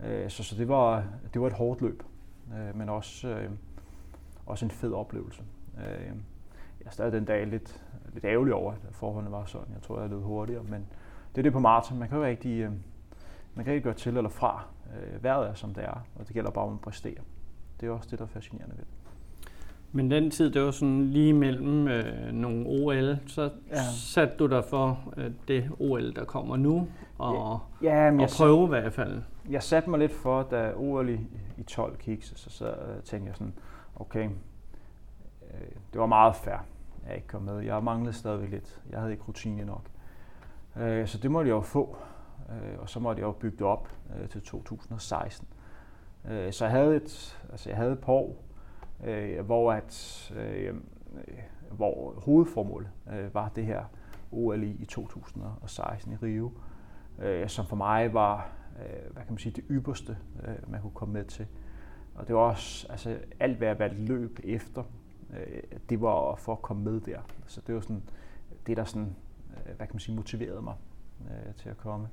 Øh, 0.05 0.29
så 0.29 0.43
så 0.43 0.55
det, 0.55 0.67
var, 0.67 1.03
det 1.33 1.41
var 1.41 1.47
et 1.47 1.53
hårdt 1.53 1.81
løb, 1.81 2.03
øh, 2.53 2.77
men 2.77 2.89
også, 2.89 3.27
øh, 3.27 3.51
også 4.49 4.65
en 4.65 4.71
fed 4.71 4.93
oplevelse. 4.93 5.43
Øh, 5.77 6.05
jeg 6.79 6.85
er 6.85 6.89
stadig 6.89 7.11
den 7.11 7.25
dag 7.25 7.47
lidt, 7.47 7.83
lidt 8.13 8.25
ærgerlig 8.25 8.53
over, 8.53 8.71
at 8.71 8.79
forholdene 8.91 9.31
var 9.31 9.45
sådan. 9.45 9.73
Jeg 9.73 9.81
tror, 9.81 10.01
jeg 10.01 10.09
løb 10.09 10.21
hurtigere, 10.21 10.63
men 10.63 10.85
det 11.35 11.37
er 11.37 11.43
det 11.43 11.53
på 11.53 11.59
maraton. 11.59 11.99
Man 11.99 12.09
kan 12.09 12.17
jo 12.17 12.23
rigtig, 12.23 12.59
øh, 12.59 12.71
man 13.55 13.65
kan 13.65 13.73
ikke 13.73 13.83
gøre 13.83 13.93
til 13.93 14.17
eller 14.17 14.29
fra. 14.29 14.65
Øh, 14.95 15.23
vejret 15.23 15.49
er, 15.49 15.53
som 15.53 15.73
det 15.73 15.83
er, 15.83 16.05
og 16.15 16.27
det 16.27 16.33
gælder 16.33 16.51
bare 16.51 16.65
om 16.65 16.73
at 16.73 16.81
præstere. 16.81 17.19
Det 17.81 17.87
er 17.87 17.91
også 17.91 18.07
det, 18.11 18.19
der 18.19 18.25
er 18.25 18.29
fascinerende 18.29 18.77
ved 18.77 18.83
det. 18.83 18.93
Men 19.91 20.11
den 20.11 20.31
tid, 20.31 20.51
det 20.51 20.61
var 20.61 20.71
sådan 20.71 21.05
lige 21.05 21.33
mellem 21.33 21.87
øh, 21.87 22.31
nogle 22.31 22.65
OL, 22.67 23.17
så 23.27 23.49
ja. 23.69 23.83
satte 23.93 24.37
du 24.37 24.47
dig 24.47 24.63
for 24.65 25.13
øh, 25.17 25.31
det 25.47 25.71
OL, 25.79 26.15
der 26.15 26.25
kommer 26.25 26.57
nu, 26.57 26.87
og, 27.17 27.59
ja, 27.81 28.05
ja, 28.05 28.11
men 28.11 28.21
og 28.21 28.29
prøve 28.37 28.65
i 28.65 28.69
hvert 28.69 28.93
fald. 28.93 29.21
Jeg 29.49 29.63
satte 29.63 29.89
mig 29.89 29.99
lidt 29.99 30.11
for, 30.11 30.43
da 30.43 30.73
OL 30.75 31.09
i, 31.09 31.19
i 31.57 31.63
12 31.63 31.97
kiks, 31.97 32.27
så, 32.27 32.35
så, 32.35 32.49
så 32.49 32.75
tænkte 33.03 33.27
jeg 33.27 33.35
sådan, 33.35 33.53
okay, 33.99 34.29
øh, 35.53 35.71
det 35.93 36.01
var 36.01 36.05
meget 36.05 36.35
fair, 36.35 36.57
jeg 37.07 37.15
ikke 37.15 37.27
kom 37.27 37.41
med. 37.41 37.59
Jeg 37.59 37.83
manglede 37.83 38.13
stadigvæk 38.13 38.49
lidt. 38.49 38.81
Jeg 38.89 38.99
havde 38.99 39.11
ikke 39.11 39.23
rutine 39.23 39.65
nok. 39.65 39.83
Øh, 40.75 41.07
så 41.07 41.17
det 41.17 41.31
måtte 41.31 41.49
jeg 41.49 41.55
jo 41.55 41.61
få, 41.61 41.97
øh, 42.49 42.79
og 42.79 42.89
så 42.89 42.99
måtte 42.99 43.19
jeg 43.19 43.27
jo 43.27 43.31
bygge 43.31 43.57
det 43.57 43.65
op 43.65 43.89
til 44.29 44.41
2016. 44.41 45.47
Så 46.51 46.65
jeg 46.65 46.71
havde 46.71 46.95
et, 46.95 47.39
altså 47.51 47.69
jeg 47.69 47.77
havde 47.77 47.91
et 47.91 47.99
par 47.99 48.13
år, 48.13 48.43
hvor, 49.41 49.71
at, 49.71 50.31
hvor 51.71 52.13
hovedformålet 52.19 52.89
var 53.33 53.49
det 53.49 53.65
her 53.65 53.83
OL 54.31 54.63
i 54.63 54.85
2016 54.85 56.11
i 56.11 56.15
Rio, 56.15 56.51
som 57.47 57.65
for 57.65 57.75
mig 57.75 58.13
var 58.13 58.49
hvad 59.11 59.23
kan 59.23 59.33
man 59.33 59.37
sige, 59.37 59.53
det 59.53 59.63
ypperste, 59.69 60.17
man 60.67 60.81
kunne 60.81 60.93
komme 60.93 61.13
med 61.13 61.25
til. 61.25 61.47
Og 62.15 62.27
det 62.27 62.35
var 62.35 62.41
også 62.41 62.87
altså, 62.89 63.17
alt, 63.39 63.57
hvad 63.57 63.67
jeg 63.67 63.79
valgte 63.79 64.01
løb 64.01 64.39
efter, 64.43 64.83
øh, 65.33 65.61
det 65.89 66.01
var 66.01 66.35
for 66.35 66.51
at 66.51 66.61
komme 66.61 66.83
med 66.83 67.01
der. 67.01 67.19
Så 67.47 67.61
det 67.67 67.75
var 67.75 67.81
sådan, 67.81 68.03
det, 68.67 68.77
der 68.77 68.83
sådan, 68.83 69.15
øh, 69.51 69.75
hvad 69.77 69.87
kan 69.87 69.93
man 69.93 69.99
sige, 69.99 70.15
motiverede 70.15 70.61
mig 70.61 70.75
øh, 71.21 71.53
til 71.55 71.69
at 71.69 71.77
komme. 71.77 72.07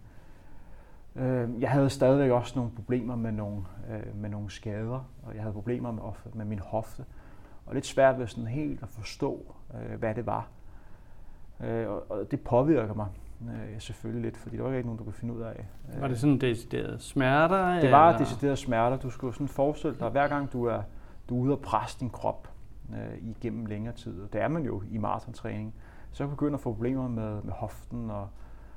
Øh, 1.17 1.61
jeg 1.61 1.71
havde 1.71 1.91
stadigvæk 1.91 2.31
også 2.31 2.53
nogle 2.57 2.71
problemer 2.71 3.17
med 3.17 3.33
nogle, 3.33 3.65
øh, 3.91 4.17
med 4.17 4.31
nogle 4.31 4.51
skader, 4.51 5.11
og 5.23 5.35
jeg 5.35 5.43
havde 5.43 5.53
problemer 5.53 5.93
med, 5.93 6.03
med 6.35 6.45
min 6.45 6.59
hofte. 6.59 7.05
Og 7.67 7.75
lidt 7.75 7.87
svært 7.87 8.19
ved 8.19 8.27
sådan 8.27 8.47
helt 8.47 8.83
at 8.83 8.89
forstå, 8.89 9.55
øh, 9.75 9.99
hvad 9.99 10.15
det 10.15 10.27
var. 10.27 10.49
Øh, 11.61 11.89
og, 11.89 12.11
og 12.11 12.31
det 12.31 12.41
påvirker 12.41 12.95
mig 12.95 13.09
øh, 13.43 13.81
selvfølgelig 13.81 14.23
lidt, 14.23 14.37
fordi 14.37 14.57
der 14.57 14.63
var 14.63 14.73
ikke 14.73 14.87
nogen, 14.87 14.99
du 14.99 15.05
kunne 15.05 15.13
finde 15.13 15.35
ud 15.35 15.41
af. 15.41 15.67
Var 16.01 16.09
det 16.09 16.19
sådan 16.19 16.39
deciderede 16.39 16.99
smerter? 16.99 17.81
Det 17.81 17.91
var 17.91 18.09
eller? 18.09 18.19
deciderede 18.19 18.57
smerter. 18.57 18.97
Du 18.97 19.11
skulle 19.11 19.35
sådan 19.35 19.49
forestille 19.49 19.97
dig, 19.99 20.11
hver 20.11 20.29
gang 20.29 20.53
du 20.53 20.65
er, 20.65 20.83
du 21.29 21.37
er 21.37 21.43
ude 21.43 21.53
og 21.53 21.61
presse 21.61 22.01
din 22.01 22.11
krop 22.11 22.49
øh, 22.93 23.29
igennem 23.29 23.67
længere 23.67 23.95
tid, 23.95 24.21
og 24.21 24.33
det 24.33 24.41
er 24.41 24.49
man 24.49 24.63
jo 24.63 24.83
i 24.91 24.99
maratontræning, 24.99 25.75
så 26.13 26.25
kan 26.25 26.31
du 26.31 26.37
begynde 26.37 26.55
at 26.55 26.61
få 26.61 26.73
problemer 26.73 27.09
med, 27.09 27.43
med 27.43 27.53
hoften 27.53 28.11
og, 28.11 28.29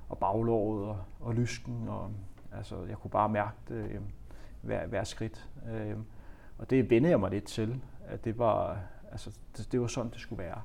og 0.09 0.17
baglåret 0.17 0.87
og, 0.87 0.97
og 1.19 1.33
lysken. 1.33 1.87
Og, 1.87 2.11
altså, 2.51 2.75
jeg 2.89 2.97
kunne 2.97 3.11
bare 3.11 3.29
mærke 3.29 3.57
det 3.67 3.75
øh, 3.75 4.01
hver, 4.61 4.87
hver 4.87 5.03
skridt. 5.03 5.49
Øh, 5.71 5.97
og 6.57 6.69
det 6.69 6.89
vendte 6.89 7.09
jeg 7.09 7.19
mig 7.19 7.31
lidt 7.31 7.43
til, 7.43 7.81
at 8.07 8.25
det 8.25 8.39
var, 8.39 8.79
altså, 9.11 9.39
det, 9.57 9.71
det 9.71 9.81
var 9.81 9.87
sådan, 9.87 10.11
det 10.11 10.19
skulle 10.19 10.43
være. 10.43 10.61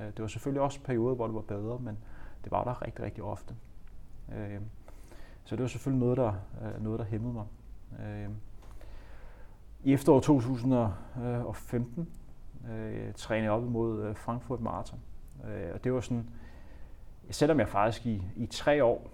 Øh, 0.00 0.06
det 0.06 0.20
var 0.22 0.26
selvfølgelig 0.26 0.62
også 0.62 0.82
perioder, 0.82 1.14
hvor 1.14 1.26
det 1.26 1.34
var 1.34 1.40
bedre, 1.40 1.78
men 1.78 1.98
det 2.48 2.52
var 2.52 2.64
der 2.64 2.82
rigtig, 2.86 3.04
rigtig 3.04 3.24
ofte. 3.24 3.54
Øh, 4.36 4.60
så 5.44 5.56
det 5.56 5.62
var 5.62 5.68
selvfølgelig 5.68 6.00
noget, 6.00 6.16
der, 6.16 6.32
øh, 6.62 6.84
noget, 6.84 6.98
der 6.98 7.04
hæmmede 7.04 7.32
mig. 7.32 7.46
Øh, 8.00 8.28
I 9.84 9.92
efteråret 9.92 10.22
2015 10.22 12.08
øh, 12.70 13.12
trænede 13.14 13.44
jeg 13.44 13.52
op 13.52 13.64
imod 13.64 14.04
øh, 14.04 14.16
Frankfurt 14.16 14.60
Marathon. 14.60 15.00
Øh, 15.44 15.74
og 15.74 15.84
det 15.84 15.92
var 15.92 16.00
sådan, 16.00 16.30
selvom 17.30 17.60
jeg 17.60 17.68
faktisk 17.68 18.06
i, 18.06 18.22
i 18.36 18.46
tre 18.46 18.84
år, 18.84 19.10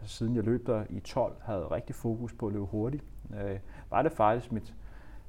altså 0.00 0.16
siden 0.16 0.36
jeg 0.36 0.44
løb 0.44 0.66
der 0.66 0.84
i 0.90 1.00
12, 1.00 1.36
havde 1.42 1.70
rigtig 1.70 1.94
fokus 1.94 2.32
på 2.32 2.46
at 2.46 2.52
løbe 2.52 2.64
hurtigt, 2.64 3.04
øh, 3.34 3.58
var 3.90 4.02
det 4.02 4.12
faktisk 4.12 4.52
mit, 4.52 4.74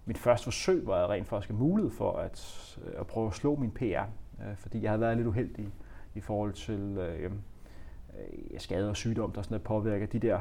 mit 0.06 0.18
første 0.18 0.44
forsøg, 0.44 0.84
hvor 0.84 0.96
jeg 0.96 1.10
rent 1.10 1.28
faktisk 1.28 1.50
havde 1.50 1.62
mulighed 1.62 1.92
for 1.92 2.18
at, 2.18 2.78
øh, 2.86 3.00
at 3.00 3.08
prøve 3.08 3.28
at 3.28 3.34
slå 3.34 3.56
min 3.56 3.72
PR, 3.72 4.04
øh, 4.42 4.56
fordi 4.56 4.82
jeg 4.82 4.90
havde 4.90 5.02
været 5.02 5.18
lidt 5.18 5.28
uheldig 5.28 5.74
i 6.18 6.22
forhold 6.22 6.54
til 6.54 6.98
øh, 6.98 7.24
øh, 7.24 8.60
skade 8.60 8.90
og 8.90 8.96
sygdom, 8.96 9.32
der 9.32 9.42
sådan 9.42 9.60
påvirker 9.60 10.06
de 10.06 10.20
der 10.20 10.40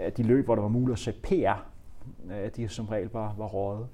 øh, 0.00 0.12
de 0.16 0.22
løb, 0.22 0.44
hvor 0.44 0.54
der 0.54 0.62
var 0.62 0.68
muligt 0.68 0.92
at 0.92 0.98
sætte 0.98 1.20
PR, 1.20 1.66
øh, 2.32 2.50
de 2.56 2.68
som 2.68 2.86
regel 2.86 3.08
var, 3.12 3.34
var 3.38 3.46
røget. 3.46 3.88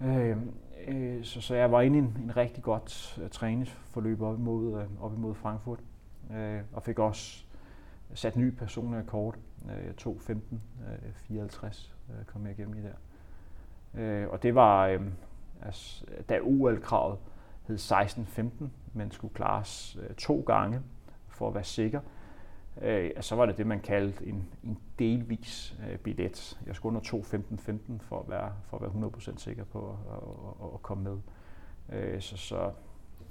Øh, 0.00 0.36
øh, 0.88 1.24
så, 1.24 1.40
så 1.40 1.54
jeg 1.54 1.72
var 1.72 1.80
inde 1.80 1.96
i 1.96 2.00
en, 2.00 2.18
en 2.24 2.36
rigtig 2.36 2.62
godt 2.62 3.18
uh, 3.22 3.28
træningsforløb 3.28 4.22
op 4.22 4.38
imod, 4.38 4.72
uh, 4.72 5.04
op 5.04 5.14
imod 5.14 5.34
Frankfurt, 5.34 5.80
øh, 6.34 6.60
og 6.72 6.82
fik 6.82 6.98
også 6.98 7.44
sat 8.14 8.36
ny 8.36 8.50
personlig 8.50 9.06
kort. 9.06 9.38
Øh, 9.68 9.94
2.15, 10.00 10.32
øh, 10.32 10.38
54 11.14 11.96
øh, 12.10 12.24
kom 12.24 12.46
jeg 12.46 12.58
igennem 12.58 12.74
i 12.78 12.82
der. 12.82 12.94
Øh, 14.00 14.28
og 14.28 14.42
det 14.42 14.54
var, 14.54 14.86
øh, 14.86 15.00
altså, 15.62 16.04
da 16.28 16.40
OL-kravet 16.42 17.18
hed 17.68 17.76
16.15, 17.76 18.64
men 18.92 19.10
skulle 19.10 19.34
klares 19.34 19.98
øh, 20.02 20.14
to 20.14 20.40
gange 20.46 20.80
for 21.28 21.48
at 21.48 21.54
være 21.54 21.64
sikker, 21.64 22.00
øh, 22.82 23.10
så 23.20 23.36
var 23.36 23.46
det 23.46 23.56
det, 23.56 23.66
man 23.66 23.80
kaldte 23.80 24.26
en, 24.26 24.48
en 24.64 24.78
delvis 24.98 25.76
øh, 25.90 25.98
billet. 25.98 26.58
Jeg 26.66 26.74
skulle 26.74 26.96
under 26.96 27.10
2.15.15 27.10 27.98
for 28.00 28.20
at 28.20 28.28
være, 28.28 28.52
for 28.64 28.76
at 28.76 28.82
være 28.82 29.10
100% 29.10 29.38
sikker 29.38 29.64
på 29.64 29.90
at, 29.90 30.16
at, 30.66 30.74
at 30.74 30.82
komme 30.82 31.04
med. 31.04 31.18
Øh, 31.92 32.20
så, 32.20 32.36
så 32.36 32.70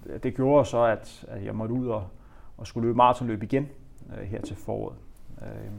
øh, 0.06 0.24
det 0.24 0.36
gjorde 0.36 0.66
så, 0.66 0.84
at, 0.84 1.26
at 1.28 1.46
jeg 1.46 1.56
måtte 1.56 1.76
ud 1.76 1.88
og, 1.88 2.08
og 2.58 2.68
skulle 2.68 2.88
løbe 2.88 2.98
maratonløb 2.98 3.44
igen 3.44 3.70
øh, 4.18 4.24
her 4.24 4.42
til 4.42 4.56
foråret. 4.56 4.98
Øh, 5.42 5.72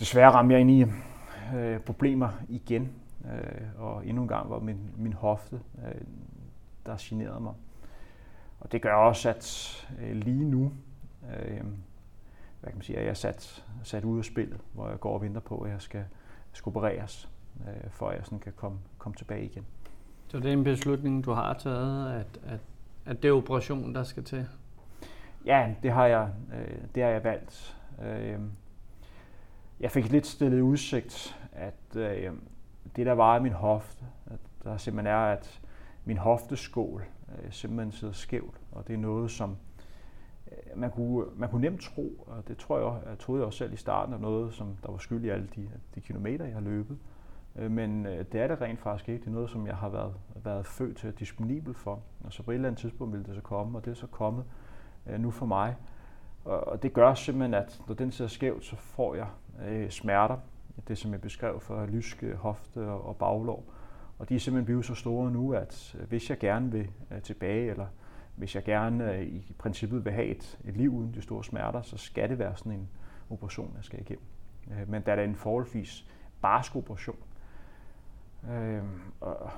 desværre 0.00 0.30
ramte 0.30 0.52
jeg 0.52 0.60
ind 0.60 0.70
i 0.70 0.84
øh, 1.56 1.80
problemer 1.80 2.28
igen, 2.48 2.92
øh, 3.24 3.82
og 3.82 4.06
endnu 4.06 4.22
en 4.22 4.28
gang 4.28 4.50
var 4.50 4.58
min, 4.58 4.90
min 4.96 5.12
hofte 5.12 5.60
øh, 5.86 6.00
der 6.86 6.96
generede 6.98 7.40
mig. 7.40 7.54
Og 8.60 8.72
det 8.72 8.82
gør 8.82 8.94
også, 8.94 9.28
at 9.28 9.86
øh, 10.00 10.16
lige 10.16 10.44
nu, 10.44 10.72
øh, 11.22 11.64
hvad 12.60 12.70
kan 12.70 12.74
man 12.74 12.82
sige, 12.82 12.98
at 12.98 13.04
jeg 13.04 13.10
er 13.10 13.14
sat, 13.14 13.64
sat 13.82 14.04
ud 14.04 14.18
af 14.18 14.24
spillet, 14.24 14.60
hvor 14.72 14.88
jeg 14.88 15.00
går 15.00 15.14
og 15.14 15.22
venter 15.22 15.40
på, 15.40 15.58
at 15.58 15.70
jeg 15.70 15.82
skal, 15.82 16.04
skal 16.52 16.70
opereres, 16.70 17.28
øh, 17.68 17.90
for 17.90 18.08
at 18.08 18.16
jeg 18.16 18.24
sådan 18.24 18.38
kan 18.38 18.52
komme, 18.56 18.78
komme 18.98 19.16
tilbage 19.16 19.44
igen. 19.44 19.66
Så 20.28 20.38
det 20.38 20.46
er 20.46 20.52
en 20.52 20.64
beslutning, 20.64 21.24
du 21.24 21.32
har 21.32 21.54
taget, 21.54 22.12
at, 22.12 22.40
at, 22.46 22.60
at 23.06 23.22
det 23.22 23.28
er 23.28 23.32
operationen, 23.32 23.94
der 23.94 24.02
skal 24.02 24.24
til? 24.24 24.46
Ja, 25.44 25.74
det 25.82 25.90
har 25.90 26.06
jeg, 26.06 26.28
øh, 26.54 26.78
det 26.94 27.02
har 27.02 27.10
jeg 27.10 27.24
valgt. 27.24 27.76
Øh, 28.02 28.38
jeg 29.80 29.90
fik 29.90 30.10
lidt 30.10 30.26
stillet 30.26 30.60
udsigt, 30.60 31.38
at 31.52 31.96
øh, 31.96 32.32
det 32.96 33.06
der 33.06 33.12
var 33.12 33.38
i 33.38 33.42
min 33.42 33.52
hofte, 33.52 34.04
at 34.26 34.38
der 34.64 34.76
simpelthen 34.76 35.14
er, 35.14 35.18
at 35.18 35.60
min 36.06 36.16
hofteskål 36.16 37.04
øh, 37.28 37.52
simpelthen 37.52 37.92
sidder 37.92 38.14
skævt, 38.14 38.60
og 38.72 38.88
det 38.88 38.94
er 38.94 38.98
noget, 38.98 39.30
som 39.30 39.56
øh, 40.52 40.78
man, 40.80 40.90
kunne, 40.90 41.26
man 41.36 41.48
kunne 41.48 41.60
nemt 41.60 41.80
tro, 41.80 42.24
og 42.26 42.48
det 42.48 42.58
tror 42.58 42.78
jeg, 42.78 43.08
jeg 43.08 43.18
troede 43.18 43.40
jeg 43.40 43.46
også 43.46 43.58
selv 43.58 43.72
i 43.72 43.76
starten, 43.76 44.14
er 44.14 44.18
noget, 44.18 44.54
som 44.54 44.76
der 44.82 44.90
var 44.90 44.98
skyld 44.98 45.24
i 45.24 45.28
alle 45.28 45.48
de, 45.56 45.70
de 45.94 46.00
kilometer, 46.00 46.44
jeg 46.44 46.54
har 46.54 46.60
løbet. 46.60 46.98
Øh, 47.56 47.70
men 47.70 48.06
øh, 48.06 48.24
det 48.32 48.40
er 48.40 48.46
det 48.46 48.60
rent 48.60 48.80
faktisk 48.80 49.08
ikke. 49.08 49.20
Det 49.20 49.28
er 49.28 49.34
noget, 49.34 49.50
som 49.50 49.66
jeg 49.66 49.76
har 49.76 49.88
været, 49.88 50.14
været 50.44 50.66
født 50.66 50.96
til 50.96 51.12
disponibel 51.12 51.74
for. 51.74 52.00
Og 52.24 52.32
så 52.32 52.42
på 52.42 52.50
et 52.50 52.54
eller 52.54 52.68
andet 52.68 52.80
tidspunkt 52.80 53.12
ville 53.12 53.26
det 53.26 53.34
så 53.34 53.40
komme, 53.40 53.78
og 53.78 53.84
det 53.84 53.90
er 53.90 53.94
så 53.94 54.06
kommet 54.06 54.44
øh, 55.06 55.20
nu 55.20 55.30
for 55.30 55.46
mig. 55.46 55.76
Og, 56.44 56.68
og 56.68 56.82
det 56.82 56.92
gør 56.92 57.14
simpelthen, 57.14 57.54
at 57.54 57.80
når 57.88 57.94
den 57.94 58.12
sidder 58.12 58.28
skævt, 58.28 58.64
så 58.64 58.76
får 58.76 59.14
jeg 59.14 59.26
øh, 59.66 59.90
smerter. 59.90 60.36
Det, 60.88 60.98
som 60.98 61.12
jeg 61.12 61.20
beskrev 61.20 61.60
for 61.60 61.86
lyske 61.86 62.34
hofte 62.34 62.78
og, 62.78 63.06
og 63.06 63.16
baglår. 63.16 63.64
Og 64.18 64.28
de 64.28 64.34
er 64.34 64.38
simpelthen 64.38 64.64
blevet 64.64 64.84
så 64.84 64.94
store 64.94 65.30
nu, 65.30 65.52
at 65.52 65.96
øh, 65.98 66.08
hvis 66.08 66.30
jeg 66.30 66.38
gerne 66.38 66.72
vil 66.72 66.90
øh, 67.10 67.22
tilbage, 67.22 67.70
eller 67.70 67.86
hvis 68.36 68.54
jeg 68.54 68.64
gerne 68.64 69.12
øh, 69.12 69.22
i 69.22 69.54
princippet 69.58 70.04
vil 70.04 70.12
have 70.12 70.26
et, 70.26 70.58
et 70.64 70.76
liv 70.76 70.94
uden 70.94 71.14
de 71.14 71.22
store 71.22 71.44
smerter, 71.44 71.82
så 71.82 71.96
skal 71.96 72.28
det 72.28 72.38
være 72.38 72.56
sådan 72.56 72.72
en 72.72 72.88
operation, 73.30 73.72
jeg 73.76 73.84
skal 73.84 74.00
igennem. 74.00 74.24
Men 74.86 75.02
da 75.02 75.12
det 75.12 75.20
er 75.20 75.24
en 75.24 75.36
forholdsvis 75.36 76.06
barsk 76.40 76.76
operation, 76.76 77.16
øh, 78.50 78.82
og, 79.20 79.50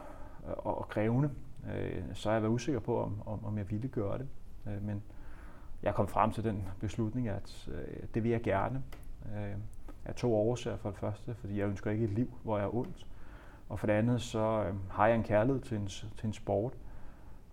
og, 0.43 0.79
og 0.79 0.89
krævende, 0.89 1.31
øh, 1.75 2.03
så 2.15 2.29
har 2.29 2.35
jeg 2.35 2.43
været 2.43 2.53
usikker 2.53 2.81
på, 2.81 3.03
om, 3.03 3.23
om, 3.27 3.45
om 3.45 3.59
jeg 3.59 3.71
ville 3.71 3.89
gøre 3.89 4.19
det. 4.19 4.29
Øh, 4.67 4.83
men 4.83 5.03
jeg 5.83 5.95
kom 5.95 6.09
frem 6.09 6.31
til 6.33 6.45
den 6.45 6.69
beslutning, 6.81 7.29
at 7.29 7.69
øh, 7.73 8.03
det 8.15 8.23
vil 8.25 8.31
jeg 8.31 8.43
gerne. 8.43 8.83
Øh, 9.37 9.57
af 10.09 10.15
to 10.15 10.35
årsager. 10.35 10.77
For 10.77 10.91
det 10.91 10.99
første, 10.99 11.35
fordi 11.35 11.59
jeg 11.59 11.69
ønsker 11.69 11.91
ikke 11.91 12.05
et 12.05 12.11
liv, 12.11 12.33
hvor 12.43 12.59
jeg 12.59 12.65
er 12.65 12.75
ondt. 12.75 13.07
Og 13.69 13.79
for 13.79 13.87
det 13.87 13.95
andet, 13.95 14.23
så 14.23 14.39
øh, 14.39 14.75
har 14.91 15.07
jeg 15.07 15.17
en 15.17 15.23
kærlighed 15.23 15.63
til 15.63 15.77
en, 15.77 15.87
til 15.87 16.25
en 16.25 16.33
sport. 16.33 16.73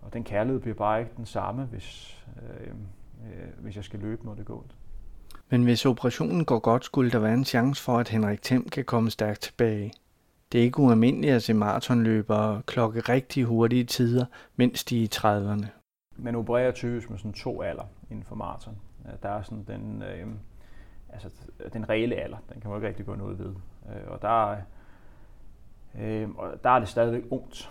Og 0.02 0.12
den 0.12 0.24
kærlighed 0.24 0.60
bliver 0.60 0.74
bare 0.74 1.00
ikke 1.00 1.12
den 1.16 1.26
samme, 1.26 1.64
hvis, 1.64 2.18
øh, 2.36 2.66
øh, 2.66 3.48
hvis 3.58 3.76
jeg 3.76 3.84
skal 3.84 4.00
løbe, 4.00 4.24
når 4.24 4.34
det 4.34 4.46
går 4.46 4.58
ondt. 4.58 4.74
Men 5.48 5.64
hvis 5.64 5.86
operationen 5.86 6.44
går 6.44 6.58
godt, 6.58 6.84
skulle 6.84 7.10
der 7.10 7.18
være 7.18 7.34
en 7.34 7.44
chance 7.44 7.82
for, 7.82 7.98
at 7.98 8.08
Henrik 8.08 8.42
Thiem 8.42 8.68
kan 8.68 8.84
komme 8.84 9.10
stærkt 9.10 9.40
tilbage. 9.40 9.92
Det 10.52 10.60
er 10.60 10.64
ikke 10.64 10.80
ualmindeligt 10.80 11.34
at 11.34 11.42
se 11.42 11.54
maratonløbere 11.54 12.62
klokke 12.66 13.00
rigtig 13.00 13.44
hurtige 13.44 13.84
tider, 13.84 14.24
mens 14.56 14.84
de 14.84 14.98
er 14.98 15.04
i 15.04 15.08
30'erne. 15.14 15.66
Man 16.16 16.34
opererer 16.34 16.72
typisk 16.72 17.10
med 17.10 17.18
sådan 17.18 17.32
to 17.32 17.62
alder 17.62 17.84
inden 18.10 18.24
for 18.24 18.34
maraton. 18.34 18.76
Der 19.22 19.28
er 19.28 19.42
sådan 19.42 19.64
den, 19.68 20.02
øh, 20.02 20.26
altså 21.08 21.28
den 21.72 21.88
reelle 21.88 22.16
alder, 22.16 22.36
den 22.52 22.60
kan 22.60 22.70
man 22.70 22.78
ikke 22.78 22.88
rigtig 22.88 23.06
gå 23.06 23.14
noget 23.14 23.38
ved. 23.38 23.54
Øh, 23.88 24.08
og 24.08 24.22
der, 24.22 24.56
øh, 25.98 26.28
og 26.30 26.64
der 26.64 26.70
er 26.70 26.78
det 26.78 26.88
stadigvæk 26.88 27.24
ungt 27.30 27.70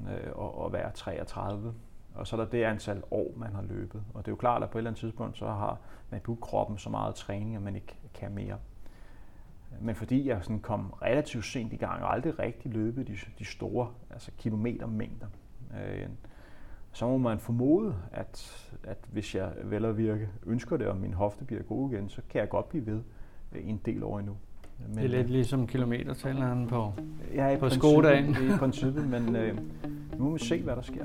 øh, 0.00 0.44
at, 0.44 0.66
at 0.66 0.72
være 0.72 0.90
33. 0.90 1.74
Og 2.14 2.26
så 2.26 2.36
er 2.36 2.40
der 2.40 2.50
det 2.50 2.64
antal 2.64 3.02
år, 3.10 3.32
man 3.36 3.52
har 3.54 3.62
løbet. 3.62 4.02
Og 4.14 4.24
det 4.24 4.28
er 4.28 4.32
jo 4.32 4.36
klart, 4.36 4.62
at 4.62 4.70
på 4.70 4.78
et 4.78 4.80
eller 4.80 4.90
andet 4.90 5.00
tidspunkt, 5.00 5.38
så 5.38 5.46
har 5.46 5.78
man 6.10 6.20
bygget 6.20 6.40
kroppen 6.40 6.78
så 6.78 6.90
meget 6.90 7.14
træning, 7.14 7.56
at 7.56 7.62
man 7.62 7.74
ikke 7.74 7.98
kan 8.14 8.32
mere. 8.32 8.58
Men 9.80 9.94
fordi 9.94 10.28
jeg 10.28 10.38
sådan 10.42 10.60
kom 10.60 10.94
relativt 11.02 11.44
sent 11.44 11.72
i 11.72 11.76
gang, 11.76 12.02
og 12.02 12.12
aldrig 12.12 12.38
rigtig 12.38 12.72
løbet 12.72 13.08
de, 13.08 13.16
de 13.38 13.44
store 13.44 13.88
altså 14.10 14.30
kilometermængder, 14.38 15.26
øh, 15.74 16.08
så 16.92 17.06
må 17.06 17.18
man 17.18 17.38
formode, 17.38 17.96
at, 18.12 18.66
at 18.84 18.98
hvis 19.12 19.34
jeg 19.34 19.52
vel 19.64 19.84
at 19.84 19.96
virke 19.96 20.28
ønsker 20.46 20.76
det, 20.76 20.86
og 20.86 20.96
min 20.96 21.12
hofte 21.12 21.44
bliver 21.44 21.62
god 21.62 21.92
igen, 21.92 22.08
så 22.08 22.22
kan 22.28 22.40
jeg 22.40 22.48
godt 22.48 22.68
blive 22.68 22.86
ved 22.86 23.02
øh, 23.52 23.68
en 23.68 23.80
del 23.84 24.02
år 24.02 24.18
endnu. 24.18 24.36
Men, 24.88 24.96
det 24.96 25.04
er 25.04 25.08
lidt 25.08 25.30
ligesom 25.30 25.66
kilometertaleren 25.66 26.66
på, 26.66 26.92
ja, 27.34 27.56
på 27.60 27.68
skodagen. 27.68 28.30
i 28.30 28.56
princippet, 28.58 29.08
men 29.08 29.36
øh, 29.36 29.54
nu 30.18 30.24
må 30.24 30.32
vi 30.32 30.44
se, 30.44 30.62
hvad 30.62 30.76
der 30.76 30.82
sker. 30.82 31.04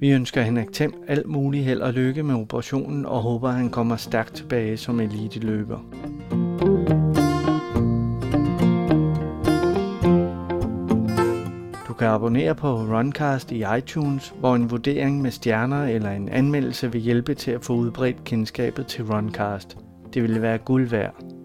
Vi 0.00 0.10
ønsker 0.10 0.42
Henrik 0.42 0.72
Thiem 0.72 0.92
alt 1.08 1.26
muligt 1.26 1.64
held 1.64 1.80
og 1.80 1.92
lykke 1.92 2.22
med 2.22 2.34
operationen, 2.34 3.06
og 3.06 3.22
håber, 3.22 3.48
at 3.48 3.54
han 3.54 3.70
kommer 3.70 3.96
stærkt 3.96 4.34
tilbage 4.34 4.76
som 4.76 5.00
elite-løber. 5.00 5.78
Du 11.88 11.92
kan 11.92 12.08
abonnere 12.08 12.54
på 12.54 12.68
Runcast 12.68 13.52
i 13.52 13.64
iTunes, 13.78 14.34
hvor 14.40 14.54
en 14.54 14.70
vurdering 14.70 15.22
med 15.22 15.30
stjerner 15.30 15.84
eller 15.84 16.10
en 16.10 16.28
anmeldelse 16.28 16.92
vil 16.92 17.00
hjælpe 17.00 17.34
til 17.34 17.50
at 17.50 17.64
få 17.64 17.72
udbredt 17.72 18.24
kendskabet 18.24 18.86
til 18.86 19.04
Runcast. 19.04 19.78
Det 20.14 20.22
ville 20.22 20.42
være 20.42 20.58
guld 20.58 20.88
værd. 20.88 21.37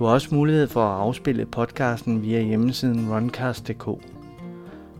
Du 0.00 0.04
har 0.04 0.12
også 0.12 0.34
mulighed 0.34 0.68
for 0.68 0.84
at 0.84 1.00
afspille 1.00 1.46
podcasten 1.46 2.22
via 2.22 2.42
hjemmesiden 2.42 3.12
runcast.dk. 3.12 3.86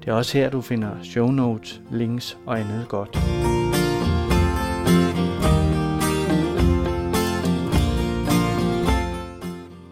Det 0.00 0.08
er 0.08 0.12
også 0.12 0.38
her, 0.38 0.50
du 0.50 0.60
finder 0.60 0.90
show 1.02 1.30
notes, 1.30 1.80
links 1.90 2.38
og 2.46 2.60
andet 2.60 2.86
godt. 2.88 3.16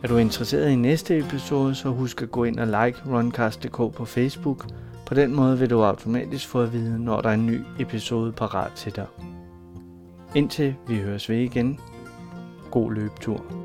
Er 0.03 0.09
du 0.09 0.17
interesseret 0.17 0.71
i 0.71 0.77
næste 0.77 1.19
episode, 1.19 1.75
så 1.75 1.89
husk 1.89 2.23
at 2.23 2.31
gå 2.31 2.45
ind 2.45 2.59
og 2.59 2.67
like 2.67 3.03
Runcast.dk 3.07 3.77
på 3.77 4.05
Facebook. 4.05 4.67
På 5.07 5.15
den 5.15 5.35
måde 5.35 5.59
vil 5.59 5.71
du 5.71 5.83
automatisk 5.83 6.49
få 6.49 6.63
at 6.63 6.73
vide, 6.73 7.05
når 7.05 7.21
der 7.21 7.29
er 7.29 7.35
en 7.35 7.47
ny 7.47 7.61
episode 7.79 8.33
parat 8.33 8.73
til 8.73 8.97
dig. 8.97 9.07
Indtil 10.35 10.75
vi 10.89 10.97
høres 10.97 11.29
ved 11.29 11.37
igen. 11.37 11.81
God 12.71 12.93
løbetur. 12.93 13.58